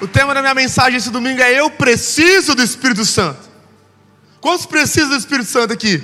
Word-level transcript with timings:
O 0.00 0.08
tema 0.08 0.32
da 0.32 0.40
minha 0.40 0.54
mensagem 0.54 0.96
esse 0.96 1.10
domingo 1.10 1.42
é 1.42 1.52
Eu 1.52 1.70
preciso 1.70 2.54
do 2.54 2.62
Espírito 2.62 3.04
Santo. 3.04 3.50
Quantos 4.40 4.64
precisam 4.64 5.10
do 5.10 5.16
Espírito 5.16 5.50
Santo 5.50 5.74
aqui? 5.74 6.02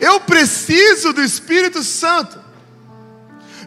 Eu 0.00 0.20
preciso 0.20 1.12
do 1.12 1.22
Espírito 1.22 1.82
Santo. 1.82 2.38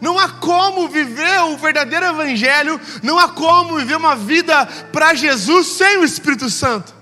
Não 0.01 0.17
há 0.17 0.29
como 0.29 0.87
viver 0.87 1.41
o 1.41 1.57
verdadeiro 1.57 2.07
Evangelho, 2.07 2.81
não 3.03 3.19
há 3.19 3.29
como 3.29 3.77
viver 3.77 3.97
uma 3.97 4.15
vida 4.15 4.65
para 4.91 5.13
Jesus 5.13 5.67
sem 5.67 5.97
o 5.97 6.03
Espírito 6.03 6.49
Santo. 6.49 7.00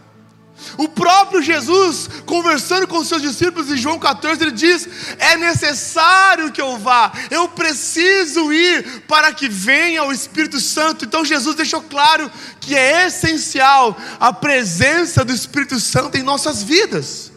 O 0.77 0.87
próprio 0.87 1.41
Jesus, 1.41 2.09
conversando 2.25 2.87
com 2.87 3.03
seus 3.03 3.21
discípulos 3.21 3.71
em 3.71 3.77
João 3.77 3.99
14, 3.99 4.41
ele 4.41 4.51
diz: 4.51 4.87
É 5.17 5.35
necessário 5.35 6.51
que 6.51 6.61
eu 6.61 6.77
vá, 6.77 7.11
eu 7.29 7.47
preciso 7.49 8.51
ir 8.51 9.03
para 9.07 9.33
que 9.33 9.47
venha 9.47 10.03
o 10.03 10.11
Espírito 10.11 10.59
Santo. 10.59 11.05
Então 11.05 11.25
Jesus 11.25 11.55
deixou 11.55 11.81
claro 11.81 12.31
que 12.59 12.75
é 12.75 13.07
essencial 13.07 13.97
a 14.19 14.31
presença 14.31 15.23
do 15.23 15.33
Espírito 15.33 15.79
Santo 15.79 16.17
em 16.17 16.23
nossas 16.23 16.61
vidas. 16.61 17.31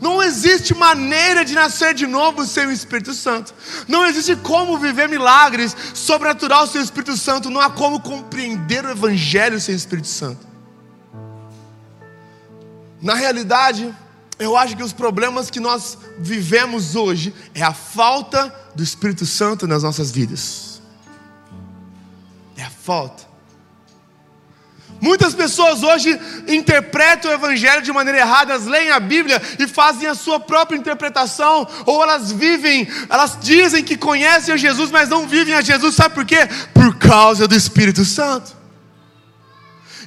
Não 0.00 0.22
existe 0.22 0.74
maneira 0.74 1.44
de 1.44 1.54
nascer 1.54 1.92
de 1.92 2.06
novo 2.06 2.44
sem 2.44 2.66
o 2.66 2.70
Espírito 2.70 3.12
Santo. 3.12 3.52
Não 3.86 4.06
existe 4.06 4.36
como 4.36 4.78
viver 4.78 5.08
milagres 5.08 5.76
sobrenatural 5.92 6.66
sem 6.66 6.80
o 6.80 6.84
Espírito 6.84 7.16
Santo. 7.16 7.50
Não 7.50 7.60
há 7.60 7.70
como 7.70 8.00
compreender 8.00 8.84
o 8.84 8.90
Evangelho 8.90 9.60
sem 9.60 9.74
o 9.74 9.76
Espírito 9.76 10.08
Santo. 10.08 10.47
Na 13.00 13.14
realidade, 13.14 13.94
eu 14.38 14.56
acho 14.56 14.76
que 14.76 14.82
os 14.82 14.92
problemas 14.92 15.50
que 15.50 15.60
nós 15.60 15.98
vivemos 16.18 16.96
hoje 16.96 17.34
é 17.54 17.62
a 17.62 17.72
falta 17.72 18.54
do 18.74 18.82
Espírito 18.82 19.26
Santo 19.26 19.66
nas 19.66 19.82
nossas 19.82 20.10
vidas. 20.10 20.80
É 22.56 22.62
a 22.62 22.70
falta. 22.70 23.28
Muitas 25.00 25.32
pessoas 25.32 25.82
hoje 25.84 26.18
interpretam 26.48 27.30
o 27.30 27.34
Evangelho 27.34 27.82
de 27.82 27.92
maneira 27.92 28.18
errada, 28.18 28.52
elas 28.52 28.66
leem 28.66 28.90
a 28.90 28.98
Bíblia 28.98 29.40
e 29.58 29.68
fazem 29.68 30.08
a 30.08 30.14
sua 30.14 30.40
própria 30.40 30.76
interpretação, 30.76 31.68
ou 31.86 32.02
elas 32.02 32.32
vivem, 32.32 32.88
elas 33.08 33.38
dizem 33.40 33.84
que 33.84 33.96
conhecem 33.96 34.54
a 34.54 34.56
Jesus, 34.56 34.90
mas 34.90 35.08
não 35.08 35.28
vivem 35.28 35.54
a 35.54 35.60
Jesus, 35.60 35.94
sabe 35.94 36.16
por 36.16 36.24
quê? 36.24 36.48
Por 36.74 36.96
causa 36.96 37.46
do 37.46 37.54
Espírito 37.54 38.04
Santo. 38.04 38.56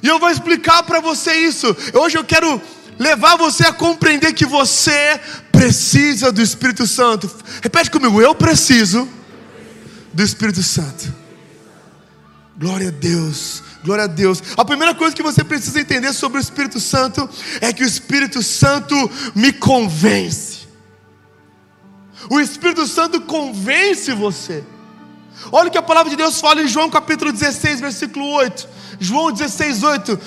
E 0.02 0.08
eu 0.08 0.18
vou 0.18 0.28
explicar 0.28 0.82
para 0.82 1.00
você 1.00 1.32
isso. 1.32 1.74
Hoje 1.94 2.18
eu 2.18 2.24
quero 2.24 2.60
levar 3.02 3.36
você 3.36 3.66
a 3.66 3.72
compreender 3.72 4.32
que 4.32 4.46
você 4.46 5.20
precisa 5.50 6.30
do 6.30 6.40
Espírito 6.40 6.86
Santo. 6.86 7.28
Repete 7.60 7.90
comigo, 7.90 8.22
eu 8.22 8.34
preciso 8.34 9.08
do 10.12 10.22
Espírito 10.22 10.62
Santo. 10.62 11.12
Glória 12.56 12.88
a 12.88 12.92
Deus. 12.92 13.62
Glória 13.84 14.04
a 14.04 14.06
Deus. 14.06 14.40
A 14.56 14.64
primeira 14.64 14.94
coisa 14.94 15.16
que 15.16 15.22
você 15.22 15.42
precisa 15.42 15.80
entender 15.80 16.12
sobre 16.12 16.38
o 16.38 16.40
Espírito 16.40 16.78
Santo 16.78 17.28
é 17.60 17.72
que 17.72 17.82
o 17.82 17.86
Espírito 17.86 18.40
Santo 18.40 18.94
me 19.34 19.52
convence. 19.52 20.68
O 22.30 22.38
Espírito 22.38 22.86
Santo 22.86 23.20
convence 23.22 24.12
você. 24.12 24.62
Olha 25.50 25.68
o 25.68 25.72
que 25.72 25.78
a 25.78 25.82
palavra 25.82 26.08
de 26.08 26.14
Deus 26.14 26.40
fala 26.40 26.62
em 26.62 26.68
João 26.68 26.88
capítulo 26.88 27.32
16, 27.32 27.80
versículo 27.80 28.26
8. 28.26 28.68
João 29.00 29.32
16, 29.32 29.82
8. 29.82 30.20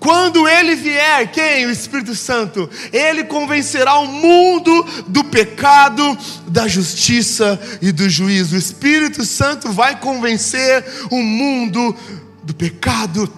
Quando 0.00 0.46
ele 0.46 0.76
vier, 0.76 1.30
quem? 1.32 1.66
O 1.66 1.70
Espírito 1.70 2.14
Santo, 2.14 2.70
ele 2.92 3.24
convencerá 3.24 3.98
o 3.98 4.06
mundo 4.06 4.86
do 5.08 5.24
pecado, 5.24 6.16
da 6.46 6.68
justiça 6.68 7.60
e 7.82 7.90
do 7.90 8.08
juízo. 8.08 8.54
O 8.54 8.58
Espírito 8.58 9.24
Santo 9.24 9.72
vai 9.72 9.98
convencer 9.98 10.84
o 11.10 11.20
mundo 11.20 11.94
do 12.44 12.54
pecado, 12.54 13.30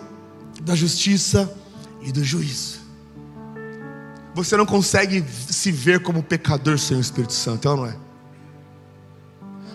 da 0.61 0.75
justiça 0.75 1.51
e 2.03 2.13
do 2.13 2.23
juízo. 2.23 2.81
Você 4.35 4.57
não 4.57 4.67
consegue 4.67 5.25
se 5.49 5.73
ver 5.73 6.03
como 6.03 6.23
pecador 6.23 6.79
sem 6.79 6.97
o 6.97 7.01
Espírito 7.01 7.33
Santo, 7.33 7.67
é 7.67 7.71
ou 7.71 7.77
não 7.79 7.87
é? 7.87 7.97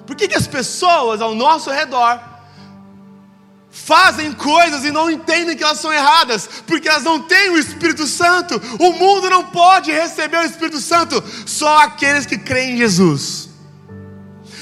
Por 0.05 0.15
que, 0.15 0.27
que 0.27 0.35
as 0.35 0.47
pessoas 0.47 1.19
ao 1.19 1.33
nosso 1.33 1.71
redor 1.71 2.34
fazem 3.75 4.31
coisas 4.31 4.85
e 4.85 4.91
não 4.91 5.11
entendem 5.11 5.55
que 5.55 5.63
elas 5.63 5.79
são 5.79 5.91
erradas? 5.91 6.49
Porque 6.65 6.87
elas 6.87 7.03
não 7.03 7.19
têm 7.21 7.49
o 7.49 7.57
Espírito 7.57 8.07
Santo. 8.07 8.59
O 8.79 8.93
mundo 8.93 9.29
não 9.29 9.43
pode 9.43 9.91
receber 9.91 10.37
o 10.37 10.45
Espírito 10.45 10.79
Santo, 10.79 11.21
só 11.45 11.79
aqueles 11.79 12.25
que 12.25 12.37
creem 12.37 12.75
em 12.75 12.77
Jesus. 12.77 13.49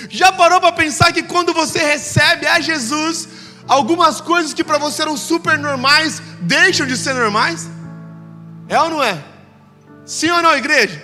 Já 0.09 0.31
parou 0.31 0.59
para 0.59 0.72
pensar 0.72 1.13
que 1.13 1.24
quando 1.24 1.53
você 1.53 1.79
recebe 1.79 2.47
a 2.47 2.59
Jesus, 2.59 3.29
algumas 3.68 4.19
coisas 4.19 4.53
que 4.53 4.63
para 4.63 4.79
você 4.79 5.03
eram 5.03 5.16
super 5.16 5.59
normais 5.59 6.22
deixam 6.41 6.88
de 6.88 6.97
ser 6.97 7.13
normais? 7.13 7.69
É 8.68 8.81
ou 8.81 8.90
não 8.90 9.03
é? 9.03 9.24
Sim 10.06 10.31
ou 10.31 10.41
não, 10.41 10.57
igreja? 10.57 11.01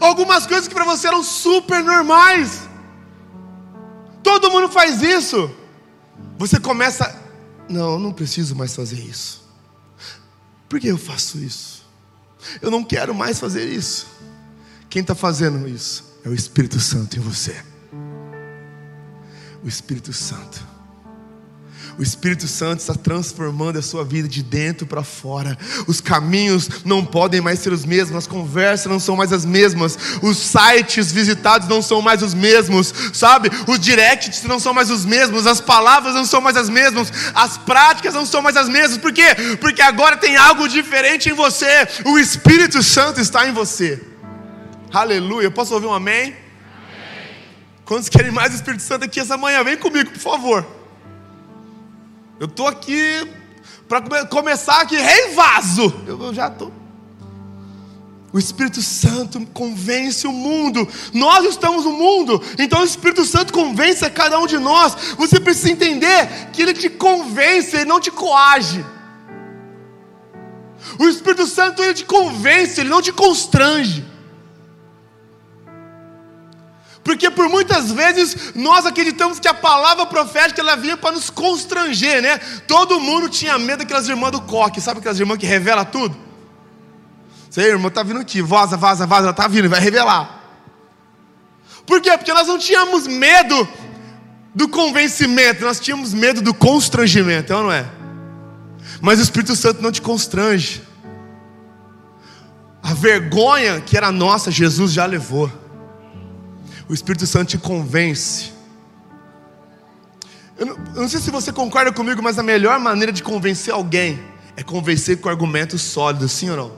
Algumas 0.00 0.46
coisas 0.46 0.68
que 0.68 0.74
para 0.74 0.84
você 0.84 1.08
eram 1.08 1.22
super 1.24 1.82
normais, 1.82 2.68
todo 4.22 4.50
mundo 4.50 4.68
faz 4.68 5.02
isso. 5.02 5.50
Você 6.38 6.60
começa, 6.60 7.14
não, 7.68 7.94
eu 7.94 7.98
não 7.98 8.12
preciso 8.12 8.54
mais 8.54 8.74
fazer 8.74 8.98
isso. 8.98 9.44
Por 10.68 10.80
que 10.80 10.88
eu 10.88 10.98
faço 10.98 11.38
isso? 11.38 11.84
Eu 12.60 12.70
não 12.70 12.84
quero 12.84 13.14
mais 13.14 13.38
fazer 13.38 13.68
isso. 13.68 14.06
Quem 14.88 15.02
está 15.02 15.14
fazendo 15.14 15.66
isso 15.68 16.04
é 16.24 16.28
o 16.28 16.34
Espírito 16.34 16.78
Santo 16.80 17.16
em 17.16 17.20
você. 17.20 17.56
O 19.62 19.68
Espírito 19.68 20.12
Santo. 20.12 20.75
O 21.98 22.02
Espírito 22.02 22.46
Santo 22.46 22.80
está 22.80 22.94
transformando 22.94 23.78
a 23.78 23.82
sua 23.82 24.04
vida 24.04 24.28
de 24.28 24.42
dentro 24.42 24.86
para 24.86 25.02
fora. 25.02 25.56
Os 25.86 25.98
caminhos 25.98 26.68
não 26.84 27.02
podem 27.02 27.40
mais 27.40 27.58
ser 27.60 27.72
os 27.72 27.86
mesmos, 27.86 28.16
as 28.16 28.26
conversas 28.26 28.92
não 28.92 29.00
são 29.00 29.16
mais 29.16 29.32
as 29.32 29.46
mesmas, 29.46 29.98
os 30.22 30.36
sites 30.36 31.10
visitados 31.10 31.68
não 31.68 31.80
são 31.80 32.02
mais 32.02 32.22
os 32.22 32.34
mesmos, 32.34 32.92
sabe? 33.14 33.50
Os 33.66 33.80
directs 33.80 34.42
não 34.42 34.60
são 34.60 34.74
mais 34.74 34.90
os 34.90 35.06
mesmos, 35.06 35.46
as 35.46 35.58
palavras 35.58 36.14
não 36.14 36.26
são 36.26 36.42
mais 36.42 36.56
as 36.56 36.68
mesmas, 36.68 37.10
as 37.34 37.56
práticas 37.56 38.12
não 38.12 38.26
são 38.26 38.42
mais 38.42 38.58
as 38.58 38.68
mesmas. 38.68 38.98
Por 38.98 39.12
quê? 39.12 39.34
Porque 39.58 39.80
agora 39.80 40.18
tem 40.18 40.36
algo 40.36 40.68
diferente 40.68 41.30
em 41.30 41.32
você. 41.32 41.88
O 42.04 42.18
Espírito 42.18 42.82
Santo 42.82 43.22
está 43.22 43.48
em 43.48 43.52
você. 43.52 44.02
Aleluia. 44.92 45.50
Posso 45.50 45.72
ouvir 45.72 45.86
um 45.86 45.94
amém? 45.94 46.24
amém. 46.24 46.36
Quantos 47.86 48.10
querem 48.10 48.30
mais 48.30 48.52
o 48.52 48.56
Espírito 48.56 48.82
Santo 48.82 49.06
aqui 49.06 49.18
essa 49.18 49.38
manhã? 49.38 49.64
Vem 49.64 49.78
comigo, 49.78 50.10
por 50.10 50.20
favor. 50.20 50.75
Eu 52.38 52.46
estou 52.46 52.66
aqui 52.66 53.28
para 53.88 54.00
come 54.02 54.26
começar 54.26 54.80
aqui, 54.80 54.96
rei 54.96 55.34
vaso. 55.34 56.02
Eu, 56.06 56.22
eu 56.22 56.34
já 56.34 56.48
estou. 56.48 56.72
O 58.32 58.38
Espírito 58.38 58.82
Santo 58.82 59.40
convence 59.46 60.26
o 60.26 60.32
mundo. 60.32 60.86
Nós 61.14 61.46
estamos 61.46 61.84
no 61.84 61.92
mundo, 61.92 62.42
então 62.58 62.80
o 62.80 62.84
Espírito 62.84 63.24
Santo 63.24 63.52
convence 63.52 64.04
a 64.04 64.10
cada 64.10 64.38
um 64.38 64.46
de 64.46 64.58
nós. 64.58 64.94
Você 65.16 65.40
precisa 65.40 65.70
entender 65.70 66.50
que 66.52 66.60
ele 66.60 66.74
te 66.74 66.90
convence, 66.90 67.74
ele 67.74 67.86
não 67.86 68.00
te 68.00 68.10
coage. 68.10 68.84
O 70.98 71.08
Espírito 71.08 71.46
Santo 71.46 71.82
ele 71.82 71.94
te 71.94 72.04
convence, 72.04 72.80
ele 72.80 72.90
não 72.90 73.00
te 73.00 73.12
constrange. 73.12 74.04
Porque 77.06 77.30
por 77.30 77.48
muitas 77.48 77.92
vezes 77.92 78.52
nós 78.56 78.84
acreditamos 78.84 79.38
que 79.38 79.46
a 79.46 79.54
palavra 79.54 80.04
profética 80.06 80.60
ela 80.60 80.74
vinha 80.74 80.96
para 80.96 81.12
nos 81.12 81.30
constranger, 81.30 82.20
né? 82.20 82.36
Todo 82.66 82.98
mundo 82.98 83.28
tinha 83.28 83.56
medo 83.60 83.78
daquelas 83.78 84.08
irmãs 84.08 84.32
do 84.32 84.40
coque, 84.40 84.80
sabe 84.80 84.98
aquelas 84.98 85.20
irmãs 85.20 85.38
que 85.38 85.46
revela 85.46 85.84
tudo? 85.84 86.16
Sei, 87.48 87.66
irmã, 87.66 87.90
tá 87.90 88.02
vindo 88.02 88.18
aqui, 88.18 88.42
vaza, 88.42 88.76
vaza, 88.76 89.06
vaza, 89.06 89.26
ela 89.26 89.32
tá 89.32 89.46
vindo, 89.46 89.68
vai 89.68 89.78
revelar. 89.78 90.42
Por 91.86 92.00
quê? 92.00 92.10
Porque 92.18 92.32
nós 92.32 92.48
não 92.48 92.58
tínhamos 92.58 93.06
medo 93.06 93.68
do 94.52 94.68
convencimento, 94.68 95.64
nós 95.64 95.78
tínhamos 95.78 96.12
medo 96.12 96.42
do 96.42 96.52
constrangimento, 96.52 97.52
é 97.52 97.56
não 97.56 97.70
é? 97.70 97.86
Mas 99.00 99.20
o 99.20 99.22
Espírito 99.22 99.54
Santo 99.54 99.80
não 99.80 99.92
te 99.92 100.02
constrange. 100.02 100.82
A 102.82 102.92
vergonha 102.94 103.80
que 103.80 103.96
era 103.96 104.10
nossa, 104.10 104.50
Jesus 104.50 104.92
já 104.92 105.06
levou. 105.06 105.65
O 106.88 106.94
Espírito 106.94 107.26
Santo 107.26 107.50
te 107.50 107.58
convence. 107.58 108.52
Eu 110.58 110.66
não, 110.66 110.76
eu 110.94 111.02
não 111.02 111.08
sei 111.08 111.20
se 111.20 111.30
você 111.30 111.52
concorda 111.52 111.92
comigo, 111.92 112.22
mas 112.22 112.38
a 112.38 112.42
melhor 112.42 112.78
maneira 112.78 113.12
de 113.12 113.22
convencer 113.22 113.74
alguém 113.74 114.18
é 114.56 114.62
convencer 114.62 115.20
com 115.20 115.28
argumentos 115.28 115.82
sólidos, 115.82 116.32
sim 116.32 116.48
ou 116.50 116.56
não? 116.56 116.72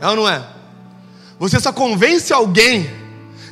É 0.00 0.08
ou 0.08 0.16
não 0.16 0.28
é? 0.28 0.42
Você 1.38 1.60
só 1.60 1.72
convence 1.72 2.32
alguém 2.32 2.88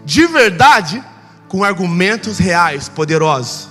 de 0.05 0.27
verdade 0.27 1.03
com 1.49 1.63
argumentos 1.63 2.39
reais, 2.39 2.89
poderosos. 2.89 3.69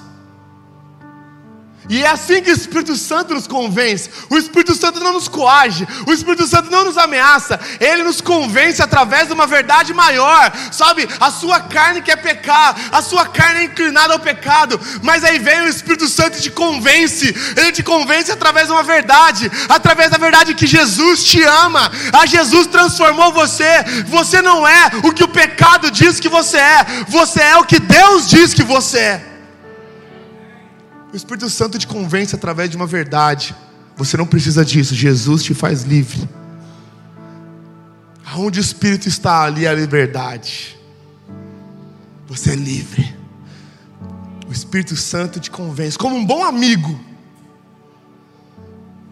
E 1.89 2.03
é 2.03 2.07
assim 2.07 2.41
que 2.43 2.51
o 2.51 2.53
Espírito 2.53 2.95
Santo 2.95 3.33
nos 3.33 3.47
convence. 3.47 4.09
O 4.29 4.37
Espírito 4.37 4.75
Santo 4.75 4.99
não 4.99 5.13
nos 5.13 5.27
coage, 5.27 5.87
o 6.05 6.13
Espírito 6.13 6.45
Santo 6.45 6.69
não 6.69 6.85
nos 6.85 6.97
ameaça, 6.97 7.59
ele 7.79 8.03
nos 8.03 8.21
convence 8.21 8.81
através 8.81 9.27
de 9.27 9.33
uma 9.33 9.47
verdade 9.47 9.93
maior. 9.93 10.51
Sabe, 10.71 11.07
a 11.19 11.31
sua 11.31 11.59
carne 11.59 12.01
quer 12.01 12.17
pecar, 12.17 12.75
a 12.91 13.01
sua 13.01 13.25
carne 13.25 13.61
é 13.61 13.63
inclinada 13.63 14.13
ao 14.13 14.19
pecado, 14.19 14.79
mas 15.01 15.23
aí 15.23 15.39
vem 15.39 15.61
o 15.61 15.67
Espírito 15.67 16.07
Santo 16.07 16.37
e 16.37 16.41
te 16.41 16.51
convence. 16.51 17.35
Ele 17.57 17.71
te 17.71 17.81
convence 17.81 18.31
através 18.31 18.67
de 18.67 18.73
uma 18.73 18.83
verdade, 18.83 19.51
através 19.67 20.11
da 20.11 20.17
verdade 20.17 20.53
que 20.53 20.67
Jesus 20.67 21.23
te 21.23 21.41
ama. 21.43 21.91
A 22.13 22.27
Jesus 22.27 22.67
transformou 22.67 23.33
você. 23.33 23.83
Você 24.07 24.41
não 24.41 24.67
é 24.67 24.91
o 25.03 25.11
que 25.11 25.23
o 25.23 25.27
pecado 25.27 25.89
diz 25.89 26.19
que 26.19 26.29
você 26.29 26.57
é, 26.57 26.85
você 27.07 27.41
é 27.41 27.57
o 27.57 27.65
que 27.65 27.79
Deus 27.79 28.29
diz 28.29 28.53
que 28.53 28.63
você 28.63 28.99
é. 28.99 29.30
O 31.11 31.15
Espírito 31.15 31.49
Santo 31.49 31.77
te 31.77 31.87
convence 31.87 32.33
através 32.33 32.69
de 32.69 32.77
uma 32.77 32.87
verdade. 32.87 33.55
Você 33.97 34.15
não 34.15 34.25
precisa 34.25 34.63
disso, 34.63 34.95
Jesus 34.95 35.43
te 35.43 35.53
faz 35.53 35.83
livre. 35.83 36.27
Aonde 38.25 38.59
o 38.59 38.61
Espírito 38.61 39.09
está, 39.09 39.43
ali 39.43 39.65
é 39.65 39.69
a 39.69 39.73
liberdade. 39.73 40.79
Você 42.27 42.51
é 42.51 42.55
livre. 42.55 43.13
O 44.47 44.51
Espírito 44.53 44.95
Santo 44.95 45.39
te 45.39 45.51
convence, 45.51 45.97
como 45.97 46.15
um 46.15 46.25
bom 46.25 46.45
amigo. 46.45 46.97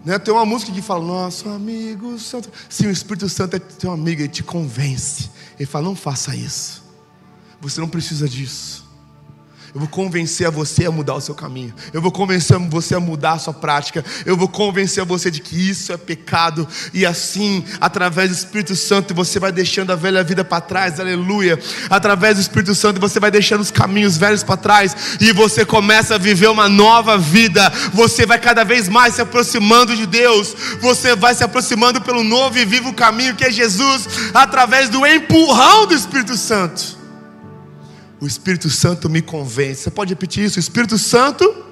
Né? 0.05 0.17
Tem 0.17 0.33
uma 0.33 0.45
música 0.45 0.71
que 0.71 0.81
fala, 0.81 1.05
nosso 1.05 1.49
amigo 1.49 2.17
santo. 2.17 2.49
Sim, 2.69 2.87
o 2.87 2.91
Espírito 2.91 3.27
Santo 3.27 3.57
é 3.57 3.59
teu 3.59 3.91
amigo, 3.91 4.21
ele 4.21 4.29
te 4.29 4.41
convence. 4.41 5.29
Ele 5.59 5.65
fala, 5.65 5.85
não 5.85 5.95
faça 5.95 6.33
isso. 6.33 6.81
Você 7.59 7.81
não 7.81 7.89
precisa 7.89 8.27
disso. 8.27 8.88
Eu 9.73 9.81
vou 9.81 9.89
convencer 9.89 10.47
a 10.47 10.49
você 10.49 10.85
a 10.85 10.91
mudar 10.91 11.15
o 11.15 11.21
seu 11.21 11.35
caminho. 11.35 11.73
Eu 11.93 12.01
vou 12.01 12.11
convencer 12.11 12.57
você 12.69 12.95
a 12.95 12.99
mudar 12.99 13.33
a 13.33 13.39
sua 13.39 13.53
prática. 13.53 14.03
Eu 14.25 14.35
vou 14.35 14.47
convencer 14.47 15.05
você 15.05 15.29
de 15.29 15.39
que 15.41 15.69
isso 15.69 15.93
é 15.93 15.97
pecado. 15.97 16.67
E 16.93 17.05
assim, 17.05 17.63
através 17.79 18.29
do 18.29 18.35
Espírito 18.35 18.75
Santo, 18.75 19.13
você 19.13 19.39
vai 19.39 19.51
deixando 19.51 19.91
a 19.91 19.95
velha 19.95 20.23
vida 20.23 20.43
para 20.43 20.61
trás. 20.61 20.99
Aleluia. 20.99 21.59
Através 21.89 22.35
do 22.35 22.41
Espírito 22.41 22.73
Santo, 22.73 22.99
você 22.99 23.19
vai 23.19 23.29
deixando 23.29 23.61
os 23.61 23.71
caminhos 23.71 24.17
velhos 24.17 24.43
para 24.43 24.57
trás. 24.57 25.17
E 25.21 25.31
você 25.31 25.63
começa 25.63 26.15
a 26.15 26.17
viver 26.17 26.47
uma 26.47 26.67
nova 26.67 27.17
vida. 27.17 27.71
Você 27.93 28.25
vai 28.25 28.39
cada 28.39 28.63
vez 28.63 28.89
mais 28.89 29.15
se 29.15 29.21
aproximando 29.21 29.95
de 29.95 30.05
Deus. 30.05 30.55
Você 30.81 31.15
vai 31.15 31.35
se 31.35 31.43
aproximando 31.43 32.01
pelo 32.01 32.23
novo 32.23 32.57
e 32.57 32.65
vivo 32.65 32.93
caminho 32.93 33.35
que 33.35 33.45
é 33.45 33.51
Jesus. 33.51 34.07
Através 34.33 34.89
do 34.89 35.05
empurrão 35.05 35.85
do 35.85 35.93
Espírito 35.93 36.35
Santo. 36.35 36.98
O 38.21 38.27
Espírito 38.27 38.69
Santo 38.69 39.09
me 39.09 39.21
convence. 39.21 39.83
Você 39.83 39.91
pode 39.91 40.13
repetir 40.13 40.43
isso? 40.43 40.57
O 40.57 40.59
Espírito 40.59 40.97
Santo 40.97 41.65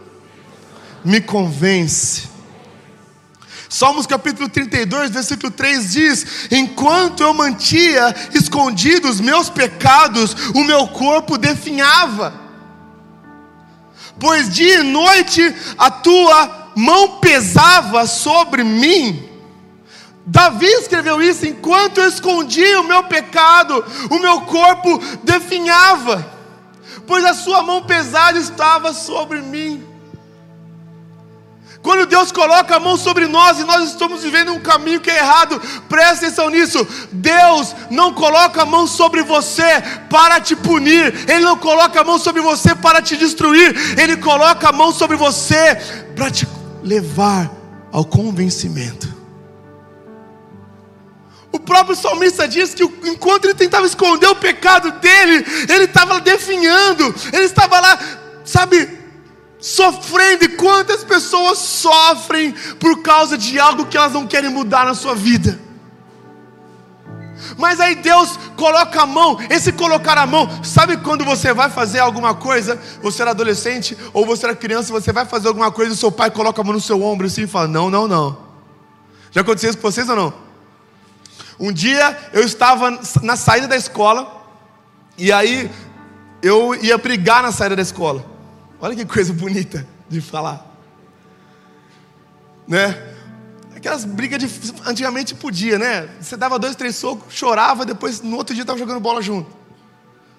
me 1.03 1.19
convence. 1.19 2.29
Salmos 3.69 4.07
capítulo 4.07 4.47
32, 4.47 5.11
versículo 5.11 5.51
3 5.51 5.91
diz: 5.91 6.25
Enquanto 6.51 7.21
eu 7.21 7.33
mantia 7.33 8.15
escondidos 8.33 9.15
os 9.15 9.21
meus 9.21 9.49
pecados, 9.49 10.33
o 10.55 10.63
meu 10.63 10.88
corpo 10.88 11.38
definhava, 11.38 12.33
pois 14.17 14.50
dia 14.50 14.79
e 14.79 14.83
noite 14.83 15.53
a 15.77 15.91
tua 15.91 16.71
mão 16.75 17.19
pesava 17.19 18.07
sobre 18.07 18.63
mim. 18.63 19.27
Davi 20.25 20.65
escreveu 20.65 21.21
isso: 21.21 21.45
enquanto 21.45 21.97
eu 21.97 22.07
escondia 22.07 22.79
o 22.79 22.88
meu 22.88 23.03
pecado, 23.03 23.83
o 24.09 24.17
meu 24.17 24.41
corpo 24.41 24.97
definhava 25.25 26.37
pois 27.07 27.25
a 27.25 27.33
sua 27.33 27.63
mão 27.63 27.81
pesada 27.81 28.38
estava 28.38 28.94
sobre 28.94 29.42
mim. 29.42 29.83
Quando 31.81 32.06
Deus 32.06 32.33
coloca 32.33 32.75
a 32.75 32.80
mão 32.81 32.98
sobre 32.98 33.27
nós 33.27 33.59
e 33.59 33.63
nós 33.63 33.89
estamos 33.89 34.21
vivendo 34.21 34.51
um 34.51 34.59
caminho 34.59 35.00
que 35.00 35.09
é 35.09 35.19
errado, 35.19 35.57
presta 35.88 36.25
atenção 36.25 36.50
nisso. 36.50 36.86
Deus 37.13 37.74
não 37.89 38.13
coloca 38.13 38.63
a 38.63 38.65
mão 38.65 38.86
sobre 38.86 39.24
você 39.24 39.81
para 40.09 40.42
te 40.42 40.54
punir, 40.54 41.13
Ele 41.30 41.45
não 41.45 41.56
coloca 41.56 42.01
a 42.01 42.04
mão 42.04 42.19
sobre 42.19 42.42
você 42.42 42.75
para 42.75 43.01
te 43.01 43.15
destruir, 43.15 43.74
Ele 43.98 44.18
coloca 44.18 44.68
a 44.68 44.74
mão 44.74 44.92
sobre 44.92 45.15
você 45.15 45.75
para 46.13 46.30
te 46.30 46.45
levar 46.83 47.50
ao 47.92 48.03
convencimento. 48.03 49.16
O 51.51 51.59
próprio 51.59 51.95
salmista 51.95 52.47
diz 52.47 52.73
que 52.73 52.83
enquanto 52.83 53.45
ele 53.45 53.53
tentava 53.53 53.85
esconder 53.85 54.27
o 54.27 54.35
pecado 54.35 54.91
dele, 54.99 55.45
ele 55.69 55.85
estava 55.85 56.19
definhando, 56.19 57.13
ele 57.31 57.45
estava 57.45 57.79
lá, 57.79 57.99
sabe, 58.44 58.97
sofrendo. 59.59 60.45
E 60.45 60.49
quantas 60.49 61.03
pessoas 61.03 61.57
sofrem 61.57 62.53
por 62.79 63.01
causa 63.01 63.38
de 63.38 63.59
algo 63.59 63.85
que 63.85 63.97
elas 63.97 64.13
não 64.13 64.27
querem 64.27 64.49
mudar 64.49 64.85
na 64.85 64.94
sua 64.94 65.15
vida? 65.15 65.59
Mas 67.57 67.79
aí 67.79 67.95
Deus 67.95 68.38
coloca 68.55 69.01
a 69.01 69.05
mão, 69.05 69.38
esse 69.50 69.71
colocar 69.71 70.17
a 70.17 70.25
mão, 70.25 70.63
sabe 70.63 70.97
quando 70.97 71.23
você 71.23 71.53
vai 71.53 71.69
fazer 71.69 72.00
alguma 72.00 72.33
coisa, 72.33 72.79
você 73.01 73.21
era 73.21 73.31
adolescente 73.31 73.97
ou 74.11 74.25
você 74.25 74.45
era 74.45 74.55
criança, 74.55 74.91
você 74.91 75.13
vai 75.13 75.25
fazer 75.25 75.47
alguma 75.47 75.71
coisa 75.71 75.93
e 75.93 75.97
seu 75.97 76.11
pai 76.11 76.29
coloca 76.29 76.61
a 76.61 76.63
mão 76.63 76.73
no 76.73 76.81
seu 76.81 77.01
ombro 77.01 77.27
assim 77.27 77.43
e 77.43 77.47
fala: 77.47 77.67
Não, 77.67 77.89
não, 77.89 78.07
não. 78.07 78.38
Já 79.31 79.41
aconteceu 79.41 79.69
isso 79.69 79.79
com 79.79 79.89
vocês 79.89 80.09
ou 80.09 80.15
não? 80.15 80.46
Um 81.59 81.71
dia 81.71 82.30
eu 82.33 82.44
estava 82.44 83.00
na 83.21 83.36
saída 83.36 83.68
da 83.68 83.75
escola, 83.75 84.45
e 85.18 85.31
aí 85.31 85.69
eu 86.42 86.75
ia 86.75 86.98
brigar 86.98 87.42
na 87.42 87.51
saída 87.51 87.75
da 87.75 87.81
escola. 87.81 88.25
Olha 88.80 88.95
que 88.95 89.06
coisa 89.06 89.33
bonita 89.33 89.88
de 90.07 90.21
falar. 90.21 90.65
Né? 92.68 93.15
Aquelas 93.75 94.06
brigas 94.06 94.39
de. 94.39 94.74
Antigamente 94.86 95.33
podia, 95.33 95.80
né? 95.80 96.09
Você 96.19 96.38
dava 96.38 96.59
dois, 96.59 96.75
três 96.75 96.95
socos, 96.95 97.33
chorava, 97.33 97.86
depois 97.86 98.21
no 98.21 98.38
outro 98.38 98.53
dia 98.53 98.63
estava 98.63 98.77
jogando 98.77 99.00
bola 99.00 99.21
junto. 99.21 99.50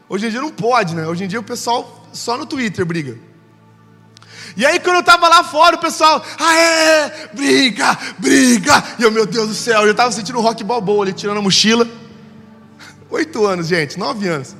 Hoje 0.08 0.26
em 0.26 0.30
dia 0.30 0.40
não 0.40 0.50
pode, 0.50 0.94
né? 0.94 1.06
Hoje 1.06 1.24
em 1.24 1.28
dia 1.28 1.40
o 1.40 1.42
pessoal 1.42 2.06
só 2.12 2.36
no 2.36 2.46
Twitter 2.46 2.84
briga. 2.86 3.18
E 4.56 4.64
aí, 4.66 4.80
quando 4.80 4.96
eu 4.96 5.00
estava 5.00 5.28
lá 5.28 5.44
fora, 5.44 5.76
o 5.76 5.78
pessoal, 5.78 6.24
aê, 6.38 7.28
briga, 7.32 7.96
briga. 8.18 8.82
E 8.98 9.02
eu, 9.02 9.10
meu 9.10 9.26
Deus 9.26 9.48
do 9.48 9.54
céu, 9.54 9.82
eu 9.84 9.92
estava 9.92 10.10
sentindo 10.12 10.38
um 10.38 10.42
rock 10.42 10.64
balboa 10.64 11.04
ali, 11.04 11.12
tirando 11.12 11.38
a 11.38 11.42
mochila. 11.42 11.86
Oito 13.10 13.46
anos, 13.46 13.68
gente, 13.68 13.98
nove 13.98 14.28
anos. 14.28 14.54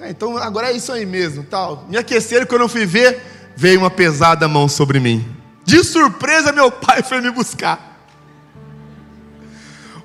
É, 0.00 0.10
então 0.10 0.36
agora 0.38 0.70
é 0.70 0.76
isso 0.76 0.90
aí 0.92 1.04
mesmo, 1.04 1.44
tal. 1.44 1.86
Me 1.88 1.98
aqueceram 1.98 2.46
quando 2.46 2.62
eu 2.62 2.68
fui 2.68 2.86
ver, 2.86 3.22
veio 3.54 3.80
uma 3.80 3.90
pesada 3.90 4.48
mão 4.48 4.68
sobre 4.68 4.98
mim. 4.98 5.26
De 5.64 5.84
surpresa, 5.84 6.52
meu 6.52 6.70
pai 6.70 7.02
foi 7.02 7.20
me 7.20 7.30
buscar. 7.30 7.90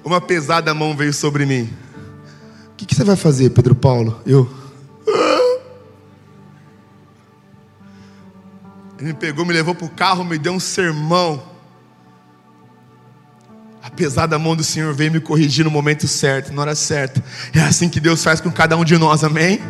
Uma 0.04 0.22
pesada 0.22 0.74
mão 0.74 0.96
veio 0.96 1.14
sobre 1.14 1.46
mim. 1.46 1.74
O 2.72 2.76
que, 2.76 2.86
que 2.86 2.94
você 2.94 3.04
vai 3.04 3.16
fazer, 3.16 3.50
Pedro 3.52 3.74
Paulo? 3.74 4.22
Eu. 4.26 4.65
Ele 8.98 9.08
me 9.08 9.14
pegou, 9.14 9.46
me 9.46 9.54
levou 9.54 9.76
para 9.76 9.86
o 9.86 9.90
carro, 9.90 10.24
me 10.24 10.38
deu 10.38 10.54
um 10.54 10.60
sermão. 10.60 11.44
A 13.84 13.90
pesada 13.90 14.40
mão 14.40 14.56
do 14.56 14.64
Senhor 14.64 14.94
veio 14.94 15.12
me 15.12 15.20
corrigir 15.20 15.64
no 15.64 15.70
momento 15.70 16.08
certo, 16.08 16.52
na 16.54 16.62
hora 16.62 16.76
certa. 16.76 17.24
É 17.54 17.60
assim 17.60 17.88
que 17.88 18.00
Deus 18.00 18.24
faz 18.24 18.42
com 18.42 18.52
cada 18.52 18.76
um 18.76 18.84
de 18.84 18.98
nós, 18.98 19.24
amém? 19.24 19.62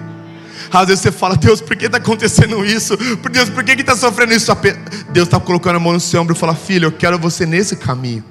Às 0.72 0.88
vezes 0.88 1.02
você 1.02 1.12
fala, 1.12 1.36
Deus, 1.36 1.60
por 1.60 1.76
que 1.76 1.86
está 1.86 1.98
acontecendo 1.98 2.66
isso? 2.66 2.98
Por 3.18 3.30
Deus, 3.30 3.50
por 3.50 3.64
que 3.64 3.74
está 3.74 3.96
sofrendo 3.96 4.34
isso? 4.34 4.52
Deus 5.10 5.28
está 5.28 5.40
colocando 5.40 5.76
a 5.76 5.80
mão 5.80 5.94
no 5.94 6.00
seu 6.00 6.22
ombro 6.22 6.36
e 6.36 6.40
fala, 6.40 6.56
filho, 6.56 6.88
eu 6.88 6.92
quero 6.92 7.20
você 7.20 7.46
nesse 7.46 7.76
caminho. 7.76 8.24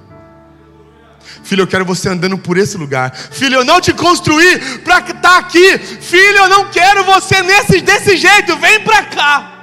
Filho, 1.43 1.63
eu 1.63 1.67
quero 1.67 1.85
você 1.85 2.09
andando 2.09 2.39
por 2.39 2.57
esse 2.57 2.77
lugar. 2.79 3.15
Filho, 3.15 3.57
eu 3.57 3.65
não 3.65 3.81
te 3.81 3.93
construí 3.93 4.59
para 4.83 5.01
estar 5.01 5.15
tá 5.21 5.39
aqui. 5.39 5.79
Filho, 5.79 6.39
eu 6.39 6.49
não 6.49 6.71
quero 6.71 7.05
você 7.05 7.43
nesse, 7.43 7.81
desse 7.83 8.17
jeito. 8.17 8.57
Vem 8.57 8.81
para 8.81 9.03
cá. 9.05 9.54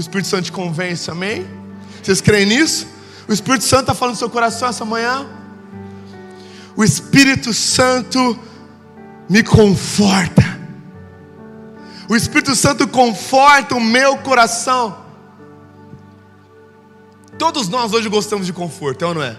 O 0.00 0.06
Espírito 0.08 0.28
Santo 0.28 0.44
te 0.44 0.52
convence, 0.52 1.10
amém? 1.10 1.46
Vocês 2.02 2.22
creem 2.22 2.46
nisso? 2.46 2.86
O 3.28 3.34
Espírito 3.34 3.64
Santo 3.64 3.82
está 3.82 3.94
falando 3.94 4.14
no 4.14 4.18
seu 4.18 4.30
coração 4.30 4.66
essa 4.66 4.82
manhã? 4.82 5.28
O 6.74 6.82
Espírito 6.82 7.52
Santo 7.52 8.38
me 9.28 9.42
conforta. 9.42 10.58
O 12.08 12.16
Espírito 12.16 12.56
Santo 12.56 12.88
conforta 12.88 13.74
o 13.74 13.80
meu 13.80 14.16
coração. 14.16 15.04
Todos 17.38 17.68
nós 17.68 17.92
hoje 17.92 18.08
gostamos 18.08 18.46
de 18.46 18.54
conforto, 18.54 19.04
é 19.04 19.08
ou 19.08 19.12
não 19.12 19.22
é? 19.22 19.36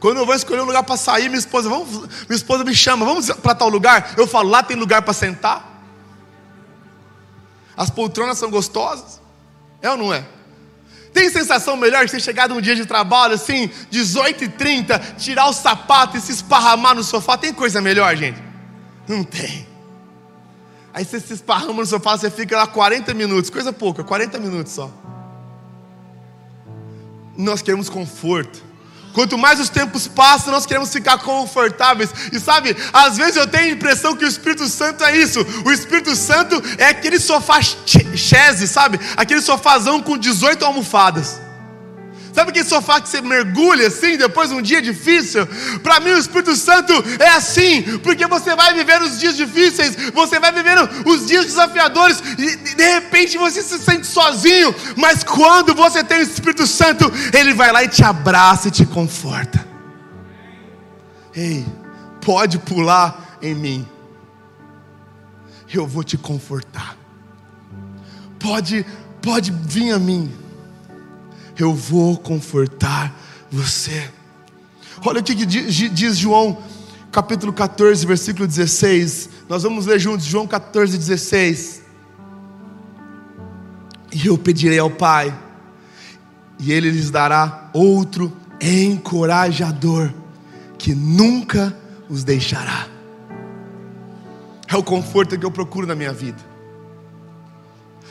Quando 0.00 0.16
eu 0.16 0.26
vou 0.26 0.34
escolher 0.34 0.62
um 0.62 0.66
lugar 0.66 0.82
para 0.82 0.96
sair, 0.96 1.28
minha 1.28 1.38
esposa, 1.38 1.68
vamos, 1.68 1.88
minha 1.88 2.36
esposa 2.36 2.64
me 2.64 2.74
chama, 2.74 3.06
vamos 3.06 3.30
para 3.30 3.54
tal 3.54 3.68
lugar. 3.68 4.14
Eu 4.16 4.26
falo, 4.26 4.48
lá 4.48 4.60
tem 4.60 4.76
lugar 4.76 5.02
para 5.02 5.14
sentar. 5.14 5.84
As 7.76 7.90
poltronas 7.90 8.38
são 8.38 8.50
gostosas. 8.50 9.27
É 9.80 9.90
ou 9.90 9.96
não 9.96 10.12
é? 10.12 10.24
Tem 11.12 11.30
sensação 11.30 11.76
melhor 11.76 12.04
que 12.04 12.10
você 12.10 12.20
chegar 12.20 12.48
num 12.48 12.60
dia 12.60 12.76
de 12.76 12.86
trabalho 12.86 13.34
assim, 13.34 13.68
18h30, 13.90 15.16
tirar 15.16 15.48
o 15.48 15.52
sapato 15.52 16.16
e 16.16 16.20
se 16.20 16.32
esparramar 16.32 16.94
no 16.94 17.02
sofá? 17.02 17.36
Tem 17.36 17.52
coisa 17.52 17.80
melhor, 17.80 18.14
gente? 18.16 18.42
Não 19.06 19.24
tem. 19.24 19.66
Aí 20.92 21.04
você 21.04 21.20
se 21.20 21.32
esparrama 21.32 21.80
no 21.80 21.86
sofá, 21.86 22.16
você 22.16 22.30
fica 22.30 22.56
lá 22.56 22.66
40 22.66 23.14
minutos, 23.14 23.50
coisa 23.50 23.72
pouca, 23.72 24.04
40 24.04 24.38
minutos 24.38 24.72
só. 24.72 24.90
Nós 27.36 27.62
queremos 27.62 27.88
conforto. 27.88 28.67
Quanto 29.12 29.36
mais 29.38 29.58
os 29.58 29.68
tempos 29.68 30.06
passam, 30.06 30.52
nós 30.52 30.66
queremos 30.66 30.92
ficar 30.92 31.18
confortáveis. 31.18 32.10
E 32.32 32.38
sabe, 32.38 32.76
às 32.92 33.16
vezes 33.16 33.36
eu 33.36 33.46
tenho 33.46 33.64
a 33.64 33.70
impressão 33.70 34.16
que 34.16 34.24
o 34.24 34.28
Espírito 34.28 34.68
Santo 34.68 35.02
é 35.04 35.16
isso. 35.16 35.44
O 35.64 35.72
Espírito 35.72 36.14
Santo 36.14 36.62
é 36.76 36.86
aquele 36.86 37.18
sofá 37.18 37.60
chese, 37.62 38.68
sabe? 38.68 39.00
Aquele 39.16 39.40
sofazão 39.40 40.00
com 40.00 40.16
18 40.16 40.64
almofadas. 40.64 41.47
Sabe 42.38 42.50
aquele 42.50 42.68
sofá 42.68 43.00
que 43.00 43.08
você 43.08 43.20
mergulha 43.20 43.88
assim 43.88 44.16
depois 44.16 44.50
de 44.50 44.54
um 44.54 44.62
dia 44.62 44.80
difícil? 44.80 45.44
Para 45.82 45.98
mim, 45.98 46.10
o 46.10 46.18
Espírito 46.18 46.54
Santo 46.54 46.92
é 47.18 47.30
assim, 47.30 47.98
porque 47.98 48.28
você 48.28 48.54
vai 48.54 48.72
viver 48.74 49.02
os 49.02 49.18
dias 49.18 49.36
difíceis, 49.36 49.96
você 50.14 50.38
vai 50.38 50.52
vivendo 50.52 50.88
os 51.04 51.26
dias 51.26 51.46
desafiadores 51.46 52.22
e 52.38 52.74
de 52.76 52.88
repente 52.94 53.36
você 53.36 53.60
se 53.60 53.80
sente 53.80 54.06
sozinho, 54.06 54.72
mas 54.96 55.24
quando 55.24 55.74
você 55.74 56.04
tem 56.04 56.20
o 56.20 56.22
Espírito 56.22 56.64
Santo, 56.64 57.10
ele 57.36 57.54
vai 57.54 57.72
lá 57.72 57.82
e 57.82 57.88
te 57.88 58.04
abraça 58.04 58.68
e 58.68 58.70
te 58.70 58.86
conforta. 58.86 59.66
Ei, 61.34 61.66
pode 62.24 62.56
pular 62.60 63.36
em 63.42 63.56
mim, 63.56 63.88
eu 65.74 65.88
vou 65.88 66.04
te 66.04 66.16
confortar. 66.16 66.96
Pode, 68.38 68.86
pode 69.20 69.50
vir 69.50 69.90
a 69.90 69.98
mim 69.98 70.32
eu 71.62 71.74
vou 71.74 72.16
confortar 72.16 73.14
você. 73.50 74.10
Olha 75.04 75.20
o 75.20 75.22
que 75.22 75.34
diz 75.34 76.16
João, 76.16 76.58
capítulo 77.10 77.52
14, 77.52 78.06
versículo 78.06 78.46
16. 78.46 79.30
Nós 79.48 79.62
vamos 79.62 79.86
ler 79.86 79.98
juntos, 79.98 80.26
João 80.26 80.46
14, 80.46 80.96
16. 80.96 81.82
E 84.12 84.26
eu 84.26 84.38
pedirei 84.38 84.78
ao 84.78 84.90
Pai, 84.90 85.36
e 86.58 86.72
Ele 86.72 86.90
lhes 86.90 87.10
dará 87.10 87.70
outro 87.72 88.34
encorajador, 88.60 90.12
que 90.76 90.94
nunca 90.94 91.76
os 92.08 92.24
deixará. 92.24 92.88
É 94.66 94.76
o 94.76 94.82
conforto 94.82 95.38
que 95.38 95.46
eu 95.46 95.50
procuro 95.50 95.86
na 95.86 95.94
minha 95.94 96.12
vida. 96.12 96.38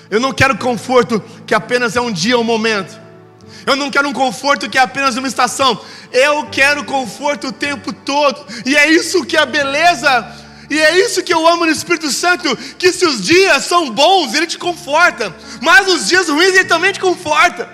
Eu 0.10 0.20
não 0.20 0.32
quero 0.32 0.58
conforto 0.58 1.22
que 1.46 1.54
apenas 1.54 1.96
é 1.96 2.02
um 2.02 2.12
dia, 2.12 2.38
um 2.38 2.44
momento. 2.44 3.07
Eu 3.66 3.76
não 3.76 3.92
quero 3.92 4.08
um 4.08 4.14
conforto 4.14 4.70
que 4.70 4.78
é 4.78 4.82
apenas 4.82 5.16
uma 5.18 5.28
estação. 5.28 5.80
Eu 6.12 6.48
quero 6.48 6.84
conforto 6.86 7.48
o 7.48 7.52
tempo 7.52 7.92
todo. 7.92 8.46
E 8.66 8.76
é 8.76 8.90
isso 8.90 9.26
que 9.26 9.36
é 9.36 9.42
a 9.42 9.46
beleza. 9.46 10.26
E 10.70 10.80
é 10.80 11.00
isso 11.00 11.24
que 11.24 11.34
eu 11.34 11.48
amo 11.48 11.66
no 11.66 11.72
Espírito 11.72 12.12
Santo, 12.12 12.56
que 12.78 12.92
se 12.92 13.06
os 13.06 13.24
dias 13.24 13.64
são 13.66 13.90
bons, 13.90 14.34
ele 14.34 14.48
te 14.48 14.58
conforta, 14.58 15.34
mas 15.62 15.88
os 15.88 16.08
dias 16.08 16.28
ruins 16.28 16.56
ele 16.56 16.66
também 16.66 16.92
te 16.92 17.00
conforta. 17.00 17.70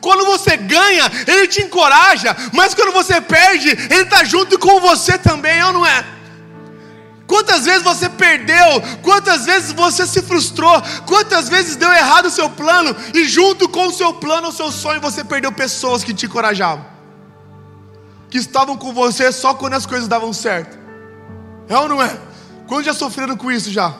Quando 0.00 0.24
você 0.24 0.56
ganha, 0.56 1.10
ele 1.26 1.46
te 1.46 1.62
encoraja, 1.62 2.34
mas 2.52 2.74
quando 2.74 2.92
você 2.92 3.20
perde, 3.20 3.68
ele 3.68 4.02
está 4.02 4.24
junto 4.24 4.58
com 4.58 4.80
você 4.80 5.18
também, 5.18 5.62
ou 5.64 5.72
não 5.72 5.86
é? 5.86 6.04
Quantas 7.30 7.64
vezes 7.64 7.84
você 7.84 8.08
perdeu? 8.08 8.82
Quantas 9.02 9.46
vezes 9.46 9.70
você 9.70 10.04
se 10.04 10.20
frustrou? 10.20 10.82
Quantas 11.06 11.48
vezes 11.48 11.76
deu 11.76 11.88
errado 11.92 12.26
o 12.26 12.30
seu 12.30 12.50
plano? 12.50 12.90
E 13.14 13.24
junto 13.24 13.68
com 13.68 13.86
o 13.86 13.92
seu 13.92 14.12
plano, 14.12 14.48
o 14.48 14.52
seu 14.52 14.72
sonho, 14.72 15.00
você 15.00 15.22
perdeu 15.22 15.52
pessoas 15.52 16.02
que 16.02 16.12
te 16.12 16.26
encorajavam, 16.26 16.84
que 18.28 18.36
estavam 18.36 18.76
com 18.76 18.92
você 18.92 19.30
só 19.30 19.54
quando 19.54 19.74
as 19.74 19.86
coisas 19.86 20.08
davam 20.08 20.32
certo. 20.32 20.76
É 21.68 21.78
ou 21.78 21.88
não 21.88 22.02
é? 22.02 22.20
Quando 22.66 22.84
já 22.84 22.92
sofreram 22.92 23.36
com 23.36 23.48
isso 23.48 23.70
já? 23.70 23.96